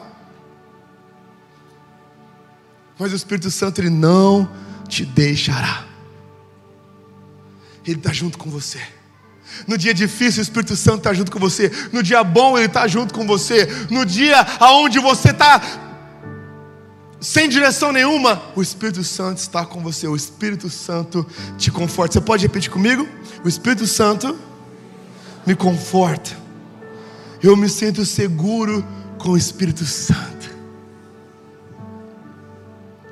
Mas 2.99 3.13
o 3.13 3.15
Espírito 3.15 3.49
Santo 3.49 3.79
ele 3.79 3.89
não 3.89 4.51
te 4.89 5.05
deixará. 5.05 5.85
Ele 7.87 7.97
está 7.97 8.11
junto 8.11 8.37
com 8.37 8.49
você. 8.49 8.85
No 9.67 9.77
dia 9.77 9.93
difícil, 9.93 10.39
o 10.39 10.43
Espírito 10.43 10.75
Santo 10.75 10.99
está 10.99 11.13
junto 11.13 11.31
com 11.31 11.39
você. 11.39 11.71
No 11.91 12.01
dia 12.01 12.23
bom, 12.23 12.57
Ele 12.57 12.67
está 12.67 12.87
junto 12.87 13.13
com 13.13 13.25
você. 13.25 13.67
No 13.89 14.05
dia 14.05 14.45
onde 14.61 14.99
você 14.99 15.29
está 15.29 15.61
sem 17.21 17.47
direção 17.47 17.91
nenhuma, 17.91 18.41
o 18.55 18.63
Espírito 18.63 19.03
Santo 19.03 19.37
está 19.37 19.63
com 19.63 19.79
você. 19.81 20.07
O 20.07 20.15
Espírito 20.15 20.69
Santo 20.71 21.25
te 21.55 21.69
conforta. 21.69 22.13
Você 22.13 22.21
pode 22.21 22.43
repetir 22.43 22.71
comigo? 22.71 23.07
O 23.45 23.47
Espírito 23.47 23.85
Santo 23.85 24.37
me 25.45 25.55
conforta. 25.55 26.35
Eu 27.41 27.55
me 27.55 27.69
sinto 27.69 28.03
seguro 28.05 28.83
com 29.19 29.29
o 29.29 29.37
Espírito 29.37 29.85
Santo. 29.85 30.49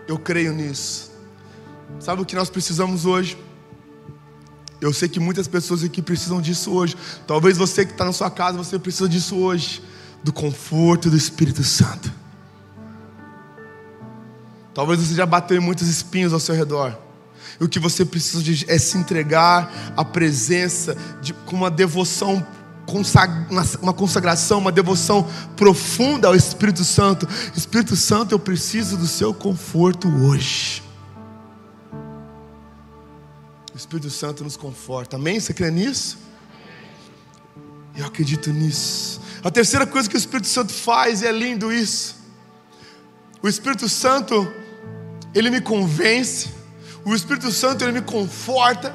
Eu 0.08 0.17
creio 0.17 0.53
nisso. 0.53 1.12
Sabe 2.00 2.24
o 2.24 2.25
que 2.25 2.36
nós 2.36 2.50
precisamos 2.50 3.05
hoje? 3.05 3.38
Eu 4.82 4.94
sei 4.94 5.10
que 5.10 5.20
muitas 5.20 5.48
pessoas 5.48 5.84
aqui 5.84 6.02
precisam 6.02 6.42
disso 6.42 6.72
hoje. 6.72 6.96
Talvez 7.28 7.58
você 7.58 7.86
que 7.86 7.92
está 7.92 8.06
na 8.06 8.14
sua 8.14 8.30
casa, 8.30 8.58
você 8.58 8.80
precisa 8.80 9.10
disso 9.10 9.36
hoje. 9.36 9.82
Do 10.24 10.32
conforto 10.32 11.10
do 11.10 11.18
Espírito 11.18 11.64
Santo. 11.64 12.12
Talvez 14.74 15.00
você 15.00 15.14
já 15.14 15.26
bateu 15.26 15.58
em 15.58 15.60
muitos 15.60 15.88
espinhos 15.88 16.32
ao 16.32 16.40
seu 16.40 16.56
redor. 16.56 16.98
E 17.60 17.64
o 17.64 17.70
que 17.70 17.80
você 17.80 18.06
precisa 18.06 18.66
é 18.68 18.78
se 18.78 18.98
entregar 18.98 19.94
à 19.96 20.06
presença 20.06 20.96
de, 21.22 21.34
com 21.34 21.56
uma 21.56 21.70
devoção, 21.70 22.46
uma 23.82 23.94
consagração, 23.94 24.60
uma 24.60 24.72
devoção 24.72 25.28
profunda 25.58 26.28
ao 26.28 26.36
Espírito 26.36 26.86
Santo. 26.86 27.28
Espírito 27.56 27.96
Santo, 27.96 28.34
eu 28.34 28.40
preciso 28.40 28.96
do 28.96 29.08
seu 29.08 29.34
conforto 29.34 30.08
hoje. 30.08 30.88
Espírito 33.80 34.10
Santo 34.10 34.44
nos 34.44 34.58
conforta. 34.58 35.16
Amém? 35.16 35.40
Você 35.40 35.54
crê 35.54 35.72
nisso? 35.72 36.18
Eu 37.96 38.06
acredito 38.06 38.52
nisso. 38.52 39.22
A 39.42 39.50
terceira 39.50 39.88
coisa 39.88 40.10
que 40.10 40.16
o 40.16 40.18
Espírito 40.18 40.48
Santo 40.48 40.74
faz, 40.74 41.22
e 41.22 41.28
é 41.28 41.32
lindo 41.32 41.72
isso. 41.72 42.18
O 43.42 43.48
Espírito 43.48 43.88
Santo, 43.88 44.54
ele 45.34 45.50
me 45.50 45.62
convence. 45.62 46.50
O 47.06 47.16
Espírito 47.16 47.52
Santo, 47.52 47.86
ele 47.86 47.94
me 47.94 48.02
conforta. 48.02 48.94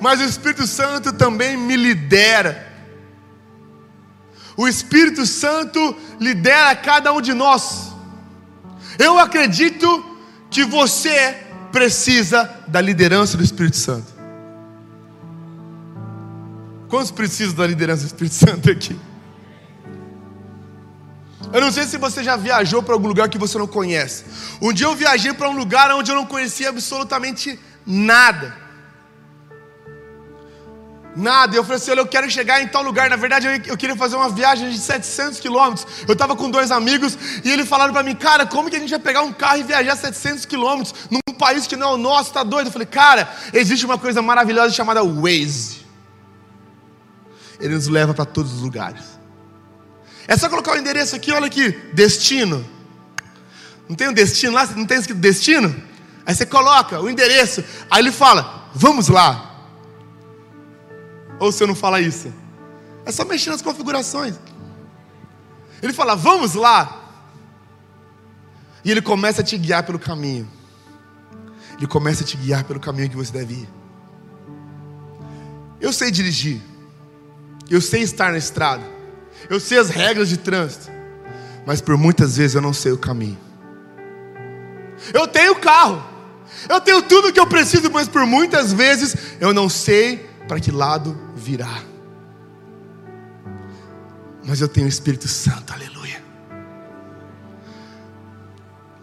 Mas 0.00 0.20
o 0.20 0.24
Espírito 0.24 0.66
Santo 0.66 1.12
também 1.12 1.56
me 1.56 1.76
lidera. 1.76 2.72
O 4.56 4.66
Espírito 4.66 5.24
Santo 5.24 5.96
lidera 6.18 6.74
cada 6.74 7.12
um 7.12 7.20
de 7.20 7.32
nós. 7.32 7.92
Eu 8.98 9.16
acredito 9.18 9.86
que 10.50 10.64
você 10.64 11.51
precisa 11.72 12.48
da 12.68 12.80
liderança 12.80 13.36
do 13.36 13.42
Espírito 13.42 13.76
Santo. 13.76 14.12
Quantos 16.88 17.10
precisam 17.10 17.54
da 17.54 17.66
liderança 17.66 18.02
do 18.02 18.06
Espírito 18.06 18.34
Santo 18.46 18.70
aqui? 18.70 18.96
Eu 21.52 21.60
não 21.60 21.72
sei 21.72 21.84
se 21.84 21.98
você 21.98 22.22
já 22.22 22.36
viajou 22.36 22.82
para 22.82 22.94
algum 22.94 23.08
lugar 23.08 23.28
que 23.28 23.38
você 23.38 23.58
não 23.58 23.66
conhece. 23.66 24.24
Um 24.60 24.72
dia 24.72 24.86
eu 24.86 24.94
viajei 24.94 25.32
para 25.32 25.48
um 25.48 25.56
lugar 25.56 25.90
onde 25.90 26.10
eu 26.10 26.14
não 26.14 26.26
conhecia 26.26 26.68
absolutamente 26.68 27.58
nada. 27.86 28.56
Nada. 31.22 31.54
Eu 31.56 31.62
falei 31.62 31.76
assim: 31.76 31.92
olha, 31.92 32.00
eu 32.00 32.06
quero 32.06 32.28
chegar 32.28 32.60
em 32.60 32.66
tal 32.66 32.82
lugar. 32.82 33.08
Na 33.08 33.14
verdade, 33.14 33.46
eu, 33.46 33.52
eu 33.66 33.76
queria 33.76 33.94
fazer 33.94 34.16
uma 34.16 34.28
viagem 34.28 34.68
de 34.70 34.78
700 34.78 35.38
quilômetros. 35.38 35.86
Eu 36.08 36.14
estava 36.14 36.34
com 36.34 36.50
dois 36.50 36.72
amigos 36.72 37.16
e 37.44 37.50
eles 37.50 37.68
falaram 37.68 37.92
para 37.92 38.02
mim: 38.02 38.16
cara, 38.16 38.44
como 38.44 38.68
que 38.68 38.74
a 38.74 38.80
gente 38.80 38.90
vai 38.90 38.98
pegar 38.98 39.22
um 39.22 39.32
carro 39.32 39.58
e 39.58 39.62
viajar 39.62 39.94
700 39.94 40.44
quilômetros 40.46 40.92
num 41.08 41.34
país 41.34 41.68
que 41.68 41.76
não 41.76 41.90
é 41.90 41.94
o 41.94 41.96
nosso? 41.96 42.30
Está 42.30 42.42
doido? 42.42 42.66
Eu 42.66 42.72
falei: 42.72 42.86
cara, 42.86 43.32
existe 43.52 43.86
uma 43.86 43.96
coisa 43.96 44.20
maravilhosa 44.20 44.74
chamada 44.74 45.00
Waze. 45.04 45.82
Ele 47.60 47.76
nos 47.76 47.86
leva 47.86 48.12
para 48.12 48.24
todos 48.24 48.52
os 48.54 48.60
lugares. 48.60 49.04
É 50.26 50.36
só 50.36 50.48
colocar 50.48 50.72
o 50.72 50.76
endereço 50.76 51.14
aqui, 51.14 51.30
olha 51.30 51.46
aqui: 51.46 51.70
destino. 51.92 52.66
Não 53.88 53.94
tem 53.94 54.08
um 54.08 54.12
destino 54.12 54.54
lá? 54.54 54.66
Não 54.74 54.86
tem 54.86 54.98
escrito 54.98 55.20
destino? 55.20 55.72
Aí 56.26 56.34
você 56.34 56.44
coloca 56.44 57.00
o 57.00 57.08
endereço. 57.08 57.62
Aí 57.88 58.02
ele 58.02 58.10
fala: 58.10 58.68
vamos 58.74 59.06
lá. 59.06 59.51
Ou 61.42 61.50
se 61.50 61.60
eu 61.60 61.66
não 61.66 61.74
falar 61.74 62.00
isso? 62.00 62.32
É 63.04 63.10
só 63.10 63.24
mexer 63.24 63.50
nas 63.50 63.60
configurações. 63.60 64.36
Ele 65.82 65.92
fala: 65.92 66.14
Vamos 66.14 66.54
lá. 66.54 67.00
E 68.84 68.92
ele 68.92 69.02
começa 69.02 69.40
a 69.40 69.44
te 69.44 69.58
guiar 69.58 69.82
pelo 69.82 69.98
caminho. 69.98 70.48
Ele 71.76 71.88
começa 71.88 72.22
a 72.22 72.26
te 72.26 72.36
guiar 72.36 72.62
pelo 72.62 72.78
caminho 72.78 73.10
que 73.10 73.16
você 73.16 73.32
deve 73.32 73.54
ir. 73.54 73.68
Eu 75.80 75.92
sei 75.92 76.12
dirigir. 76.12 76.62
Eu 77.68 77.80
sei 77.80 78.02
estar 78.02 78.30
na 78.30 78.38
estrada. 78.38 78.84
Eu 79.50 79.58
sei 79.58 79.78
as 79.78 79.90
regras 79.90 80.28
de 80.28 80.36
trânsito. 80.36 80.92
Mas 81.66 81.80
por 81.80 81.98
muitas 81.98 82.36
vezes 82.36 82.54
eu 82.54 82.62
não 82.62 82.72
sei 82.72 82.92
o 82.92 82.98
caminho. 82.98 83.38
Eu 85.12 85.26
tenho 85.26 85.56
carro. 85.56 86.04
Eu 86.68 86.80
tenho 86.80 87.02
tudo 87.02 87.28
o 87.28 87.32
que 87.32 87.40
eu 87.40 87.48
preciso, 87.48 87.90
mas 87.90 88.06
por 88.06 88.24
muitas 88.26 88.72
vezes 88.72 89.16
eu 89.40 89.52
não 89.52 89.68
sei 89.68 90.30
para 90.46 90.60
que 90.60 90.70
lado 90.70 91.31
virá. 91.42 91.82
Mas 94.44 94.60
eu 94.60 94.68
tenho 94.68 94.86
o 94.86 94.88
Espírito 94.88 95.28
Santo, 95.28 95.72
aleluia. 95.72 96.22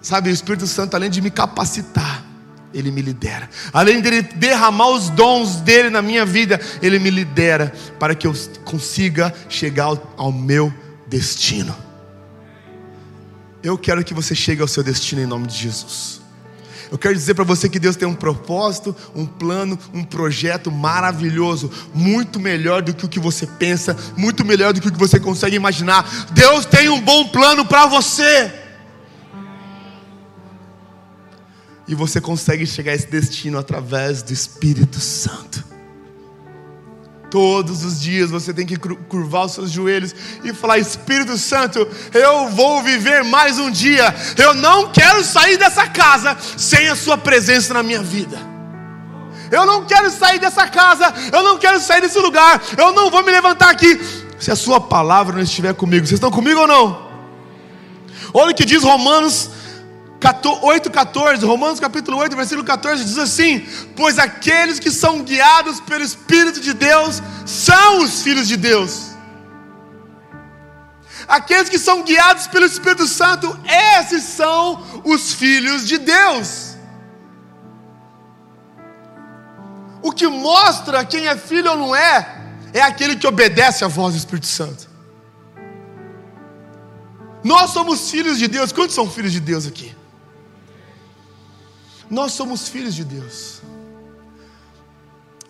Sabe, 0.01 0.29
o 0.29 0.33
Espírito 0.33 0.65
Santo, 0.65 0.95
além 0.95 1.09
de 1.09 1.21
me 1.21 1.29
capacitar, 1.29 2.25
ele 2.73 2.91
me 2.91 3.01
lidera. 3.01 3.49
Além 3.73 4.01
de 4.01 4.21
derramar 4.21 4.89
os 4.89 5.09
dons 5.09 5.57
dele 5.57 5.89
na 5.89 6.01
minha 6.01 6.25
vida, 6.25 6.59
ele 6.81 6.99
me 6.99 7.09
lidera 7.09 7.73
para 7.99 8.15
que 8.15 8.25
eu 8.25 8.33
consiga 8.63 9.33
chegar 9.47 9.85
ao, 9.85 10.13
ao 10.17 10.31
meu 10.31 10.73
destino. 11.07 11.75
Eu 13.61 13.77
quero 13.77 14.03
que 14.03 14.13
você 14.13 14.33
chegue 14.33 14.61
ao 14.61 14.67
seu 14.67 14.83
destino 14.83 15.21
em 15.21 15.25
nome 15.25 15.47
de 15.47 15.57
Jesus. 15.57 16.18
Eu 16.91 16.97
quero 16.97 17.13
dizer 17.13 17.35
para 17.35 17.43
você 17.43 17.69
que 17.69 17.79
Deus 17.79 17.95
tem 17.95 18.07
um 18.07 18.15
propósito, 18.15 18.95
um 19.15 19.25
plano, 19.25 19.77
um 19.93 20.03
projeto 20.03 20.71
maravilhoso, 20.71 21.71
muito 21.93 22.39
melhor 22.39 22.81
do 22.81 22.93
que 22.93 23.05
o 23.05 23.09
que 23.09 23.19
você 23.19 23.45
pensa, 23.45 23.95
muito 24.17 24.43
melhor 24.43 24.73
do 24.73 24.81
que 24.81 24.87
o 24.87 24.91
que 24.91 24.97
você 24.97 25.19
consegue 25.19 25.55
imaginar. 25.55 26.27
Deus 26.31 26.65
tem 26.65 26.89
um 26.89 26.99
bom 26.99 27.27
plano 27.27 27.63
para 27.63 27.85
você. 27.85 28.51
E 31.87 31.93
você 31.93 32.19
consegue 32.19 32.65
chegar 32.65 32.91
a 32.91 32.95
esse 32.95 33.07
destino 33.07 33.57
através 33.59 34.23
do 34.23 34.33
Espírito 34.33 34.99
Santo. 34.99 35.68
Todos 37.29 37.83
os 37.83 38.01
dias 38.01 38.31
você 38.31 38.51
tem 38.51 38.65
que 38.65 38.75
curvar 38.75 39.45
os 39.45 39.51
seus 39.51 39.69
joelhos 39.69 40.15
e 40.43 40.53
falar: 40.53 40.79
Espírito 40.79 41.37
Santo, 41.37 41.87
eu 42.13 42.49
vou 42.49 42.81
viver 42.81 43.23
mais 43.23 43.59
um 43.59 43.69
dia. 43.69 44.13
Eu 44.35 44.55
não 44.55 44.91
quero 44.91 45.23
sair 45.23 45.57
dessa 45.57 45.87
casa 45.87 46.35
sem 46.57 46.89
a 46.89 46.95
Sua 46.95 47.17
presença 47.17 47.73
na 47.73 47.83
minha 47.83 48.01
vida. 48.01 48.39
Eu 49.51 49.65
não 49.65 49.85
quero 49.85 50.09
sair 50.11 50.39
dessa 50.39 50.67
casa, 50.67 51.13
eu 51.31 51.43
não 51.43 51.57
quero 51.57 51.79
sair 51.79 52.01
desse 52.01 52.19
lugar, 52.19 52.61
eu 52.77 52.93
não 52.93 53.09
vou 53.09 53.23
me 53.23 53.31
levantar 53.31 53.69
aqui 53.69 53.99
se 54.39 54.51
a 54.51 54.55
Sua 54.55 54.79
palavra 54.79 55.35
não 55.35 55.43
estiver 55.43 55.73
comigo. 55.73 56.05
Vocês 56.05 56.17
estão 56.17 56.31
comigo 56.31 56.59
ou 56.61 56.67
não? 56.67 57.09
Olha 58.33 58.51
o 58.51 58.55
que 58.55 58.65
diz 58.65 58.83
Romanos 58.83 59.49
8,14, 60.19 61.45
Romanos 61.45 61.79
capítulo 61.79 62.17
8, 62.17 62.35
versículo 62.35 62.65
14, 62.65 63.05
diz 63.05 63.17
assim: 63.17 63.65
Pois 63.95 64.19
aqueles 64.19 64.77
que 64.79 64.91
são 64.91 65.23
guiados 65.23 65.79
pelo 65.79 66.03
Espírito 66.03 66.59
de 66.59 66.73
Deus 66.73 67.21
são 67.45 67.99
os 68.03 68.21
filhos 68.21 68.47
de 68.47 68.57
Deus. 68.57 69.09
Aqueles 71.27 71.69
que 71.69 71.79
são 71.79 72.03
guiados 72.03 72.47
pelo 72.47 72.65
Espírito 72.65 73.07
Santo, 73.07 73.57
esses 73.97 74.23
são 74.23 74.83
os 75.05 75.33
filhos 75.33 75.87
de 75.87 75.97
Deus. 75.97 76.75
O 80.01 80.11
que 80.11 80.27
mostra 80.27 81.05
quem 81.05 81.27
é 81.27 81.37
filho 81.37 81.71
ou 81.71 81.77
não 81.77 81.95
é, 81.95 82.57
é 82.73 82.81
aquele 82.81 83.15
que 83.15 83.27
obedece 83.27 83.85
à 83.85 83.87
voz 83.87 84.13
do 84.13 84.17
Espírito 84.17 84.47
Santo. 84.47 84.89
Nós 87.43 87.71
somos 87.71 88.09
filhos 88.09 88.37
de 88.37 88.47
Deus. 88.47 88.71
Quantos 88.71 88.95
são 88.95 89.09
filhos 89.09 89.31
de 89.31 89.39
Deus 89.39 89.65
aqui? 89.65 89.98
Nós 92.09 92.33
somos 92.33 92.67
filhos 92.67 92.95
de 92.95 93.03
Deus. 93.03 93.61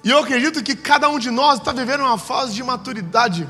E 0.04 0.10
eu 0.10 0.20
acredito 0.20 0.64
que 0.64 0.76
cada 0.76 1.10
um 1.10 1.20
de 1.20 1.30
nós 1.30 1.60
está 1.60 1.72
vivendo 1.72 2.02
uma 2.02 2.18
fase 2.18 2.54
de 2.54 2.64
maturidade 2.64 3.48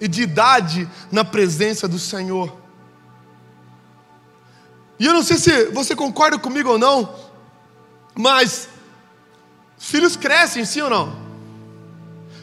e 0.00 0.08
de 0.08 0.22
idade 0.22 0.88
na 1.10 1.24
presença 1.24 1.88
do 1.88 1.98
Senhor. 1.98 2.56
E 4.98 5.06
eu 5.06 5.12
não 5.12 5.22
sei 5.22 5.38
se 5.38 5.66
você 5.66 5.94
concorda 5.94 6.38
comigo 6.38 6.70
ou 6.70 6.78
não, 6.78 7.14
mas 8.14 8.68
filhos 9.78 10.16
crescem, 10.16 10.64
sim 10.64 10.82
ou 10.82 10.90
não? 10.90 11.24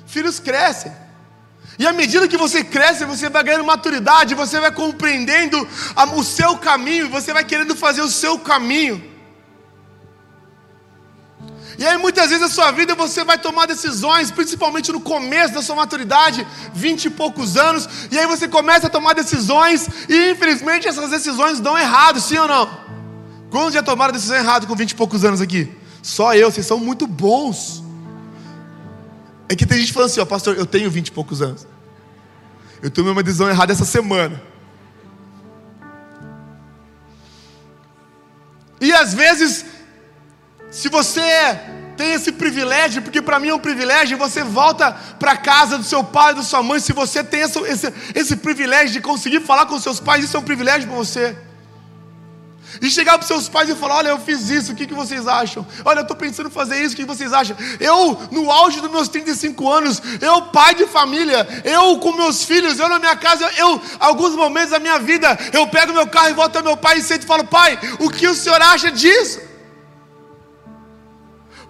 Filhos 0.06 0.40
crescem. 0.40 0.92
E 1.80 1.88
à 1.88 1.94
medida 1.94 2.28
que 2.28 2.38
você 2.38 2.64
cresce, 2.64 3.06
você 3.06 3.30
vai 3.30 3.44
ganhando 3.44 3.64
maturidade, 3.64 4.36
você 4.36 4.60
vai 4.60 4.72
compreendendo 4.72 5.68
o 6.16 6.24
seu 6.24 6.58
caminho, 6.58 7.10
você 7.10 7.34
vai 7.34 7.46
querendo 7.46 7.76
fazer 7.76 8.02
o 8.02 8.10
seu 8.10 8.38
caminho. 8.38 9.11
E 11.82 11.86
aí 11.88 11.98
muitas 11.98 12.28
vezes 12.30 12.42
na 12.42 12.48
sua 12.48 12.70
vida 12.70 12.94
você 12.94 13.24
vai 13.24 13.40
tomar 13.40 13.66
decisões, 13.66 14.30
principalmente 14.30 14.92
no 14.92 15.02
começo 15.02 15.52
da 15.52 15.64
sua 15.64 15.76
maturidade, 15.76 16.46
vinte 16.76 17.06
e 17.06 17.10
poucos 17.10 17.58
anos, 17.58 17.90
e 18.12 18.20
aí 18.20 18.28
você 18.28 18.48
começa 18.48 18.86
a 18.86 18.90
tomar 18.90 19.14
decisões 19.16 19.90
e 20.08 20.30
infelizmente 20.30 20.88
essas 20.88 21.10
decisões 21.10 21.60
dão 21.60 21.76
errado, 21.76 22.22
sim 22.22 22.38
ou 22.38 22.48
não? 22.48 22.70
Quando 23.50 23.74
já 23.74 23.82
tomaram 23.82 24.14
decisão 24.14 24.38
errada 24.38 24.68
com 24.68 24.76
vinte 24.76 24.92
e 24.92 24.96
poucos 24.96 25.26
anos 25.26 25.42
aqui? 25.42 25.76
Só 26.04 26.36
eu, 26.36 26.52
vocês 26.52 26.68
são 26.68 26.78
muito 26.78 27.08
bons. 27.08 27.84
É 29.50 29.56
que 29.56 29.66
tem 29.66 29.80
gente 29.80 29.92
falando 29.92 30.12
assim, 30.12 30.20
ó, 30.20 30.26
pastor, 30.26 30.56
eu 30.56 30.68
tenho 30.68 30.92
vinte 30.92 31.08
e 31.08 31.12
poucos 31.12 31.42
anos. 31.42 31.66
Eu 32.80 32.92
tomei 32.92 33.12
uma 33.12 33.24
decisão 33.24 33.50
errada 33.50 33.74
essa 33.74 33.86
semana. 33.86 34.40
E 38.80 38.94
às 38.94 39.16
vezes 39.16 39.66
se 40.72 40.88
você 40.88 41.22
tem 41.98 42.14
esse 42.14 42.32
privilégio, 42.32 43.02
porque 43.02 43.22
para 43.22 43.40
mim 43.40 43.50
é 43.50 43.54
um 43.54 43.60
privilégio, 43.60 44.18
você 44.18 44.42
volta 44.42 44.92
para 45.20 45.36
casa 45.36 45.78
do 45.78 45.84
seu 45.84 46.04
pai, 46.04 46.34
da 46.34 46.42
sua 46.42 46.64
mãe, 46.64 46.80
se 46.80 46.94
você 46.94 47.24
tem 47.24 47.42
esse, 47.42 47.60
esse, 47.60 47.94
esse 48.16 48.36
privilégio 48.38 48.94
de 48.94 49.02
conseguir 49.02 49.42
falar 49.42 49.66
com 49.66 49.78
seus 49.80 50.00
pais, 50.00 50.24
isso 50.24 50.36
é 50.36 50.40
um 50.40 50.44
privilégio 50.44 50.88
para 50.88 50.98
você. 50.98 51.36
E 52.82 52.90
chegar 52.90 53.18
para 53.18 53.28
seus 53.28 53.50
pais 53.50 53.70
e 53.70 53.76
falar: 53.76 53.98
Olha, 53.98 54.10
eu 54.10 54.20
fiz 54.20 54.50
isso, 54.50 54.72
o 54.72 54.76
que, 54.76 54.88
que 54.88 54.94
vocês 54.94 55.28
acham? 55.28 55.68
Olha, 55.84 56.00
eu 56.00 56.04
estou 56.04 56.16
pensando 56.16 56.48
em 56.48 56.52
fazer 56.52 56.82
isso, 56.82 56.94
o 56.94 56.98
que 56.98 57.04
vocês 57.04 57.34
acham? 57.34 57.58
Eu, 57.80 58.18
no 58.32 58.50
auge 58.50 58.80
dos 58.80 58.90
meus 58.90 59.10
35 59.10 59.70
anos, 59.70 60.02
eu, 60.22 60.44
pai 60.44 60.74
de 60.74 60.88
família, 60.88 61.46
eu 61.66 62.00
com 62.00 62.14
meus 62.14 62.46
filhos, 62.46 62.80
eu 62.80 62.88
na 62.88 62.98
minha 62.98 63.16
casa, 63.18 63.52
eu, 63.58 63.82
alguns 64.00 64.34
momentos 64.36 64.70
da 64.70 64.80
minha 64.80 64.98
vida, 65.00 65.38
eu 65.52 65.68
pego 65.68 65.92
meu 65.92 66.08
carro 66.08 66.30
e 66.30 66.34
volto 66.34 66.56
ao 66.56 66.64
meu 66.64 66.78
pai 66.78 67.00
e 67.00 67.04
sento 67.04 67.24
e 67.24 67.28
falo: 67.28 67.44
Pai, 67.44 67.78
o 68.00 68.10
que 68.10 68.26
o 68.26 68.34
senhor 68.34 68.62
acha 68.62 68.90
disso? 68.90 69.51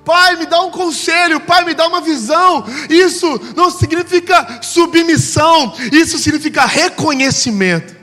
Pai, 0.04 0.36
me 0.36 0.46
dá 0.46 0.62
um 0.62 0.72
conselho, 0.72 1.40
Pai, 1.40 1.64
me 1.64 1.74
dá 1.74 1.88
uma 1.88 2.02
visão. 2.02 2.66
Isso 2.90 3.40
não 3.56 3.70
significa 3.70 4.60
submissão, 4.62 5.74
isso 5.92 6.18
significa 6.18 6.66
reconhecimento. 6.66 8.02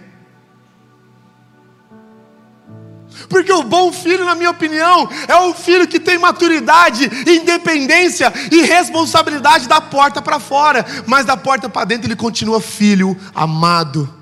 Porque 3.29 3.53
o 3.53 3.63
bom 3.63 3.93
filho, 3.93 4.25
na 4.25 4.35
minha 4.35 4.51
opinião, 4.51 5.09
é 5.27 5.37
o 5.37 5.53
filho 5.53 5.87
que 5.87 6.01
tem 6.01 6.19
maturidade, 6.19 7.11
independência 7.27 8.33
e 8.51 8.63
responsabilidade 8.63 9.69
da 9.69 9.81
porta 9.81 10.23
para 10.23 10.41
fora, 10.41 10.85
mas 11.07 11.27
da 11.27 11.37
porta 11.37 11.69
para 11.69 11.85
dentro 11.85 12.07
ele 12.07 12.17
continua 12.17 12.61
filho 12.61 13.17
amado, 13.35 14.13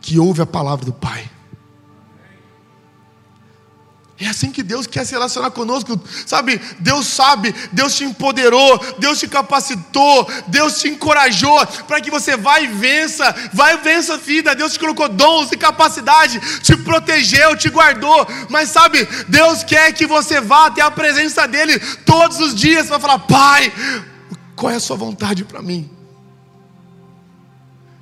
que 0.00 0.18
ouve 0.18 0.42
a 0.42 0.46
palavra 0.46 0.84
do 0.84 0.92
Pai. 0.92 1.31
É 4.22 4.28
assim 4.28 4.52
que 4.52 4.62
Deus 4.62 4.86
quer 4.86 5.04
se 5.04 5.14
relacionar 5.14 5.50
conosco, 5.50 6.00
sabe? 6.24 6.60
Deus 6.78 7.08
sabe, 7.08 7.52
Deus 7.72 7.96
te 7.96 8.04
empoderou, 8.04 8.78
Deus 8.96 9.18
te 9.18 9.26
capacitou, 9.26 10.30
Deus 10.46 10.78
te 10.80 10.86
encorajou 10.86 11.66
para 11.88 12.00
que 12.00 12.08
você 12.08 12.36
vá 12.36 12.60
e 12.60 12.68
vença, 12.68 13.34
vai 13.52 13.74
e 13.74 13.78
vença 13.78 14.14
a 14.14 14.16
vida. 14.16 14.54
Deus 14.54 14.74
te 14.74 14.78
colocou 14.78 15.08
dons 15.08 15.50
e 15.50 15.56
capacidade, 15.56 16.38
te 16.60 16.76
protegeu, 16.76 17.56
te 17.56 17.68
guardou. 17.68 18.24
Mas 18.48 18.68
sabe, 18.68 19.04
Deus 19.26 19.64
quer 19.64 19.92
que 19.92 20.06
você 20.06 20.40
vá 20.40 20.66
até 20.66 20.82
a 20.82 20.90
presença 20.90 21.48
dEle 21.48 21.80
todos 22.06 22.38
os 22.38 22.54
dias 22.54 22.86
para 22.86 23.00
falar: 23.00 23.18
Pai, 23.18 23.72
qual 24.54 24.70
é 24.70 24.76
a 24.76 24.80
Sua 24.80 24.96
vontade 24.96 25.44
para 25.44 25.60
mim? 25.60 25.90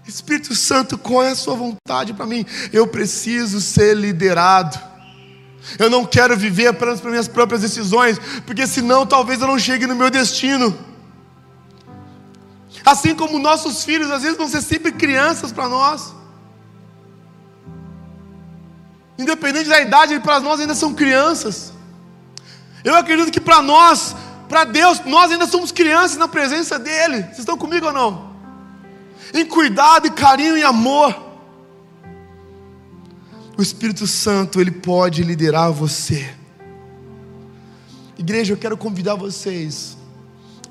Espírito 0.07 0.55
Santo, 0.55 0.99
qual 0.99 1.23
é 1.23 1.31
a 1.31 1.35
Sua 1.35 1.55
vontade 1.55 2.13
para 2.13 2.27
mim? 2.27 2.45
Eu 2.75 2.87
preciso 2.87 3.59
ser 3.59 3.97
liderado. 3.97 4.90
Eu 5.79 5.91
não 5.91 6.05
quero 6.05 6.37
viver 6.37 6.69
apenas 6.69 7.01
para 7.01 7.11
minhas 7.11 7.29
próprias 7.29 7.61
decisões, 7.61 8.19
porque 8.47 8.67
senão 8.67 9.07
talvez 9.07 9.41
eu 9.41 9.47
não 9.47 9.59
chegue 9.59 9.87
no 9.87 9.95
meu 9.95 10.11
destino. 10.11 10.77
Assim 12.85 13.15
como 13.15 13.39
nossos 13.39 13.85
filhos 13.85 14.11
às 14.11 14.23
vezes 14.23 14.39
vão 14.39 14.49
ser 14.49 14.63
sempre 14.63 14.93
crianças 14.93 15.53
para 15.53 15.69
nós. 15.69 16.15
Independente 19.19 19.69
da 19.69 19.81
idade, 19.81 20.19
para 20.21 20.41
nós 20.41 20.61
ainda 20.61 20.75
são 20.75 20.95
crianças. 20.95 21.75
Eu 22.83 22.95
acredito 22.95 23.31
que 23.31 23.41
para 23.41 23.61
nós, 23.61 24.17
para 24.49 24.65
Deus, 24.65 25.01
nós 25.05 25.31
ainda 25.31 25.47
somos 25.47 25.71
crianças 25.71 26.17
na 26.17 26.27
presença 26.27 26.79
dEle. 26.79 27.23
Vocês 27.25 27.41
estão 27.41 27.57
comigo 27.59 27.87
ou 27.87 27.93
não? 27.93 28.31
Em 29.35 29.45
cuidado 29.45 30.07
e 30.07 30.11
carinho 30.11 30.57
e 30.57 30.65
amor. 30.65 31.30
O 33.61 33.63
Espírito 33.63 34.07
Santo, 34.07 34.59
ele 34.59 34.71
pode 34.71 35.23
liderar 35.23 35.71
você. 35.71 36.33
Igreja, 38.17 38.55
eu 38.55 38.57
quero 38.57 38.75
convidar 38.75 39.17
vocês 39.17 39.99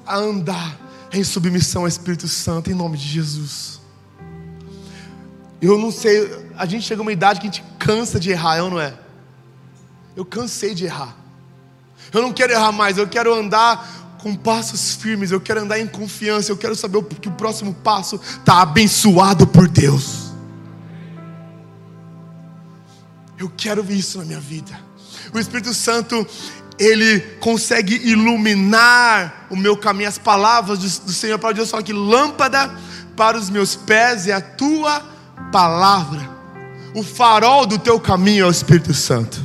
a 0.03 0.17
andar 0.17 1.07
em 1.13 1.23
submissão 1.23 1.83
ao 1.83 1.87
Espírito 1.87 2.27
Santo, 2.27 2.71
em 2.71 2.73
nome 2.73 2.97
de 2.97 3.07
Jesus. 3.07 3.79
Eu 5.61 5.77
não 5.77 5.91
sei, 5.91 6.35
a 6.57 6.65
gente 6.65 6.83
chega 6.83 6.99
a 6.99 7.03
uma 7.03 7.13
idade 7.13 7.39
que 7.39 7.47
a 7.47 7.51
gente 7.51 7.63
cansa 7.77 8.19
de 8.19 8.31
errar, 8.31 8.57
eu 8.57 8.71
não 8.71 8.79
é? 8.79 8.97
Eu 10.15 10.25
cansei 10.25 10.73
de 10.73 10.85
errar. 10.85 11.15
Eu 12.11 12.23
não 12.23 12.33
quero 12.33 12.53
errar 12.53 12.71
mais, 12.71 12.97
eu 12.97 13.07
quero 13.07 13.31
andar 13.35 14.17
com 14.19 14.35
passos 14.35 14.95
firmes, 14.95 15.29
eu 15.29 15.39
quero 15.39 15.61
andar 15.61 15.79
em 15.79 15.85
confiança, 15.85 16.51
eu 16.51 16.57
quero 16.57 16.75
saber 16.75 17.03
que 17.03 17.29
o 17.29 17.33
próximo 17.33 17.71
passo 17.71 18.15
está 18.15 18.63
abençoado 18.63 19.45
por 19.45 19.67
Deus. 19.67 20.28
Eu 23.39 23.49
quero 23.55 23.89
isso 23.89 24.17
na 24.17 24.25
minha 24.25 24.39
vida. 24.39 24.77
O 25.33 25.39
Espírito 25.39 25.73
Santo, 25.73 26.27
ele 26.77 27.21
consegue 27.39 27.95
iluminar 27.95 29.47
o 29.49 29.55
meu 29.55 29.77
caminho. 29.77 30.09
As 30.09 30.17
palavras 30.17 30.79
do, 30.79 31.05
do 31.05 31.13
Senhor 31.13 31.39
para 31.39 31.53
Deus 31.53 31.71
falam 31.71 31.85
que 31.85 31.93
lâmpada 31.93 32.69
para 33.15 33.37
os 33.37 33.49
meus 33.49 33.77
pés 33.77 34.27
é 34.27 34.33
a 34.33 34.41
tua 34.41 35.01
palavra. 35.53 36.29
O 36.93 37.01
farol 37.01 37.65
do 37.65 37.79
teu 37.79 37.97
caminho 37.97 38.43
é 38.43 38.47
o 38.47 38.51
Espírito 38.51 38.93
Santo. 38.93 39.39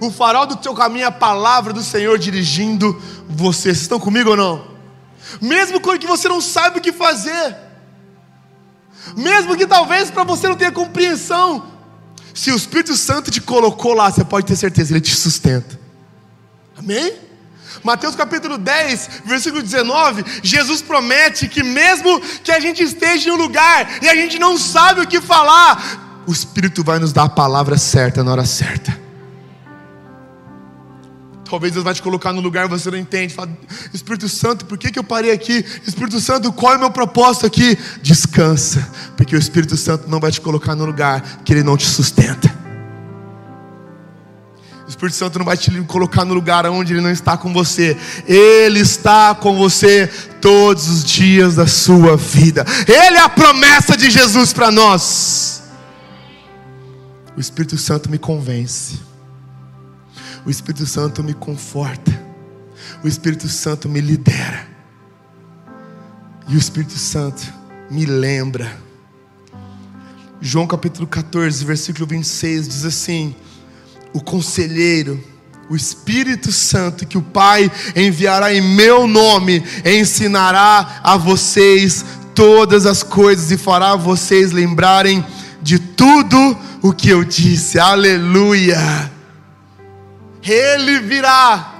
O 0.00 0.12
farol 0.12 0.46
do 0.46 0.56
teu 0.56 0.74
caminho 0.74 1.04
é 1.04 1.08
a 1.08 1.12
palavra 1.12 1.72
do 1.72 1.82
Senhor 1.82 2.16
dirigindo 2.18 2.92
você. 3.28 3.64
Vocês 3.64 3.80
estão 3.80 3.98
comigo 3.98 4.30
ou 4.30 4.36
não? 4.36 4.74
Mesmo 5.40 5.80
quando 5.80 5.98
que 5.98 6.06
você 6.06 6.28
não 6.28 6.40
sabe 6.40 6.78
o 6.78 6.80
que 6.80 6.92
fazer. 6.92 7.63
Mesmo 9.16 9.56
que 9.56 9.66
talvez 9.66 10.10
para 10.10 10.24
você 10.24 10.48
não 10.48 10.56
tenha 10.56 10.72
compreensão. 10.72 11.66
Se 12.34 12.50
o 12.50 12.56
Espírito 12.56 12.96
Santo 12.96 13.30
te 13.30 13.40
colocou 13.40 13.94
lá, 13.94 14.10
você 14.10 14.24
pode 14.24 14.46
ter 14.46 14.56
certeza, 14.56 14.92
ele 14.92 15.00
te 15.00 15.14
sustenta. 15.14 15.78
Amém? 16.76 17.14
Mateus 17.82 18.16
capítulo 18.16 18.56
10, 18.56 19.22
versículo 19.26 19.62
19, 19.62 20.24
Jesus 20.42 20.80
promete 20.80 21.48
que 21.48 21.62
mesmo 21.62 22.20
que 22.42 22.50
a 22.50 22.58
gente 22.58 22.82
esteja 22.82 23.28
em 23.28 23.32
um 23.32 23.36
lugar 23.36 24.02
e 24.02 24.08
a 24.08 24.14
gente 24.14 24.38
não 24.38 24.56
sabe 24.56 25.02
o 25.02 25.06
que 25.06 25.20
falar, 25.20 26.22
o 26.26 26.32
Espírito 26.32 26.82
vai 26.82 26.98
nos 26.98 27.12
dar 27.12 27.24
a 27.24 27.28
palavra 27.28 27.76
certa 27.76 28.24
na 28.24 28.32
hora 28.32 28.46
certa. 28.46 29.03
Talvez 31.54 31.72
Deus 31.72 31.84
vai 31.84 31.94
te 31.94 32.02
colocar 32.02 32.32
no 32.32 32.40
lugar 32.40 32.66
você 32.66 32.90
não 32.90 32.98
entende. 32.98 33.32
Fala, 33.32 33.48
Espírito 33.92 34.28
Santo, 34.28 34.64
por 34.64 34.76
que, 34.76 34.90
que 34.90 34.98
eu 34.98 35.04
parei 35.04 35.30
aqui? 35.30 35.64
Espírito 35.86 36.18
Santo, 36.18 36.52
qual 36.52 36.72
é 36.72 36.76
o 36.76 36.80
meu 36.80 36.90
propósito 36.90 37.46
aqui? 37.46 37.78
Descansa, 38.02 38.90
porque 39.16 39.36
o 39.36 39.38
Espírito 39.38 39.76
Santo 39.76 40.10
não 40.10 40.18
vai 40.18 40.32
te 40.32 40.40
colocar 40.40 40.74
no 40.74 40.84
lugar 40.84 41.22
que 41.44 41.52
ele 41.52 41.62
não 41.62 41.76
te 41.76 41.86
sustenta. 41.86 42.52
O 44.84 44.88
Espírito 44.88 45.14
Santo 45.14 45.38
não 45.38 45.46
vai 45.46 45.56
te 45.56 45.70
colocar 45.82 46.24
no 46.24 46.34
lugar 46.34 46.66
onde 46.66 46.92
ele 46.92 47.00
não 47.00 47.12
está 47.12 47.36
com 47.36 47.52
você. 47.52 47.96
Ele 48.26 48.80
está 48.80 49.32
com 49.32 49.56
você 49.56 50.08
todos 50.40 50.88
os 50.88 51.04
dias 51.04 51.54
da 51.54 51.68
sua 51.68 52.16
vida. 52.16 52.66
Ele 52.88 53.16
é 53.16 53.20
a 53.20 53.28
promessa 53.28 53.96
de 53.96 54.10
Jesus 54.10 54.52
para 54.52 54.72
nós. 54.72 55.62
O 57.36 57.40
Espírito 57.40 57.78
Santo 57.78 58.10
me 58.10 58.18
convence. 58.18 59.13
O 60.46 60.50
Espírito 60.50 60.86
Santo 60.86 61.22
me 61.22 61.32
conforta. 61.32 62.12
O 63.02 63.08
Espírito 63.08 63.48
Santo 63.48 63.88
me 63.88 64.00
lidera. 64.00 64.66
E 66.48 66.54
o 66.54 66.58
Espírito 66.58 66.98
Santo 66.98 67.42
me 67.90 68.04
lembra. 68.04 68.76
João 70.40 70.66
capítulo 70.66 71.06
14, 71.06 71.64
versículo 71.64 72.06
26 72.06 72.68
diz 72.68 72.84
assim: 72.84 73.34
O 74.12 74.20
conselheiro, 74.20 75.22
o 75.70 75.76
Espírito 75.76 76.52
Santo 76.52 77.06
que 77.06 77.16
o 77.16 77.22
Pai 77.22 77.72
enviará 77.96 78.52
em 78.52 78.60
meu 78.60 79.06
nome, 79.06 79.64
ensinará 79.84 81.00
a 81.02 81.16
vocês 81.16 82.04
todas 82.34 82.84
as 82.84 83.02
coisas 83.02 83.50
e 83.50 83.56
fará 83.56 83.96
vocês 83.96 84.52
lembrarem 84.52 85.24
de 85.62 85.78
tudo 85.78 86.58
o 86.82 86.92
que 86.92 87.08
eu 87.08 87.24
disse. 87.24 87.78
Aleluia! 87.78 89.13
Ele 90.44 91.00
virá. 91.00 91.70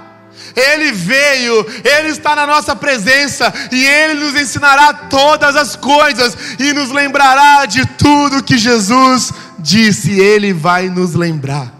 Ele 0.55 0.91
veio, 0.91 1.65
Ele 1.83 2.09
está 2.09 2.35
na 2.35 2.47
nossa 2.47 2.75
presença 2.75 3.53
e 3.71 3.85
Ele 3.85 4.13
nos 4.15 4.39
ensinará 4.39 4.93
todas 4.93 5.55
as 5.55 5.75
coisas 5.75 6.35
e 6.59 6.71
nos 6.71 6.91
lembrará 6.91 7.65
de 7.65 7.85
tudo 7.85 8.43
que 8.43 8.57
Jesus 8.57 9.31
disse. 9.59 10.17
Ele 10.17 10.53
vai 10.53 10.89
nos 10.89 11.13
lembrar. 11.13 11.73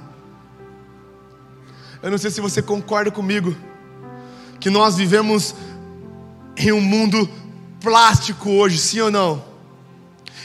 Eu 2.04 2.12
não 2.12 2.18
sei 2.18 2.30
se 2.30 2.42
você 2.42 2.62
concorda 2.62 3.10
comigo 3.10 3.56
que 4.60 4.70
nós 4.70 4.96
vivemos 4.96 5.56
em 6.58 6.72
um 6.72 6.82
mundo 6.82 7.30
plástico 7.82 8.50
hoje, 8.50 8.78
sim 8.78 9.00
ou 9.00 9.12
não? 9.12 9.44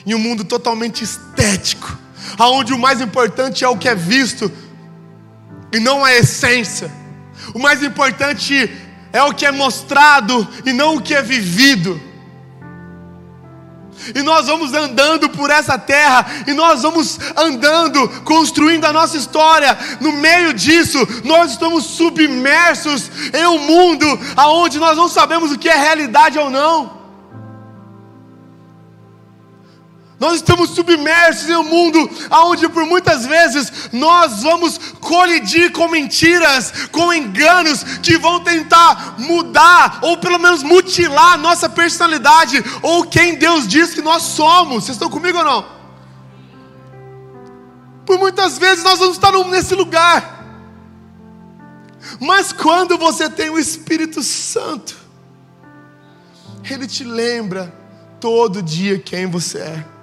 Em 0.07 0.15
um 0.15 0.19
mundo 0.19 0.45
totalmente 0.45 1.03
estético, 1.03 1.99
aonde 2.39 2.73
o 2.73 2.79
mais 2.79 3.01
importante 3.01 3.65
é 3.65 3.69
o 3.69 3.77
que 3.77 3.89
é 3.89 3.95
visto 3.95 4.51
e 5.73 5.79
não 5.79 6.05
a 6.05 6.15
essência. 6.15 6.91
O 7.55 7.59
mais 7.59 7.83
importante 7.83 8.71
é 9.13 9.23
o 9.23 9.35
que 9.35 9.47
é 9.47 9.51
mostrado 9.51 10.47
e 10.65 10.73
não 10.73 10.97
o 10.97 11.03
que 11.03 11.15
é 11.15 11.23
vivido. 11.23 12.01
E 14.15 14.23
nós 14.23 14.47
vamos 14.47 14.73
andando 14.73 15.29
por 15.29 15.51
essa 15.51 15.79
terra, 15.79 16.25
e 16.47 16.55
nós 16.55 16.83
vamos 16.83 17.19
andando, 17.37 18.09
construindo 18.25 18.87
a 18.87 18.93
nossa 18.93 19.17
história. 19.17 19.77
No 20.01 20.13
meio 20.13 20.55
disso, 20.55 20.99
nós 21.25 21.53
estamos 21.53 21.85
submersos 21.85 23.11
em 23.35 23.47
um 23.47 23.59
mundo 23.59 24.07
aonde 24.37 24.79
nós 24.79 24.97
não 24.97 25.09
sabemos 25.09 25.53
o 25.53 25.59
que 25.59 25.69
é 25.69 25.77
realidade 25.77 26.39
ou 26.39 26.49
não. 26.49 27.00
Nós 30.21 30.35
estamos 30.35 30.71
submersos 30.71 31.49
em 31.49 31.57
um 31.57 31.65
mundo 31.65 31.99
onde 32.31 32.69
por 32.69 32.85
muitas 32.85 33.25
vezes 33.25 33.89
nós 33.91 34.43
vamos 34.43 34.77
colidir 35.01 35.73
com 35.73 35.89
mentiras, 35.89 36.89
com 36.93 37.11
enganos 37.11 37.83
que 38.03 38.19
vão 38.19 38.39
tentar 38.41 39.15
mudar 39.19 40.01
ou 40.03 40.19
pelo 40.19 40.39
menos 40.39 40.63
mutilar 40.63 41.33
a 41.33 41.39
nossa 41.39 41.71
personalidade 41.71 42.63
ou 42.83 43.07
quem 43.07 43.37
Deus 43.37 43.67
diz 43.67 43.95
que 43.95 44.03
nós 44.03 44.23
somos. 44.25 44.85
Vocês 44.85 44.97
estão 44.97 45.09
comigo 45.09 45.39
ou 45.39 45.45
não? 45.45 45.67
Por 48.05 48.19
muitas 48.19 48.59
vezes 48.59 48.85
nós 48.85 48.99
vamos 48.99 49.17
estar 49.17 49.33
nesse 49.47 49.75
lugar. 49.75 50.39
Mas 52.21 52.53
quando 52.53 52.99
você 52.99 53.31
tem 53.31 53.49
o 53.49 53.59
Espírito 53.59 54.23
Santo, 54.23 54.99
ele 56.71 56.87
te 56.87 57.05
lembra 57.05 57.75
todo 58.21 58.63
dia 58.63 58.99
quem 58.99 59.25
você 59.25 59.61
é. 59.61 60.00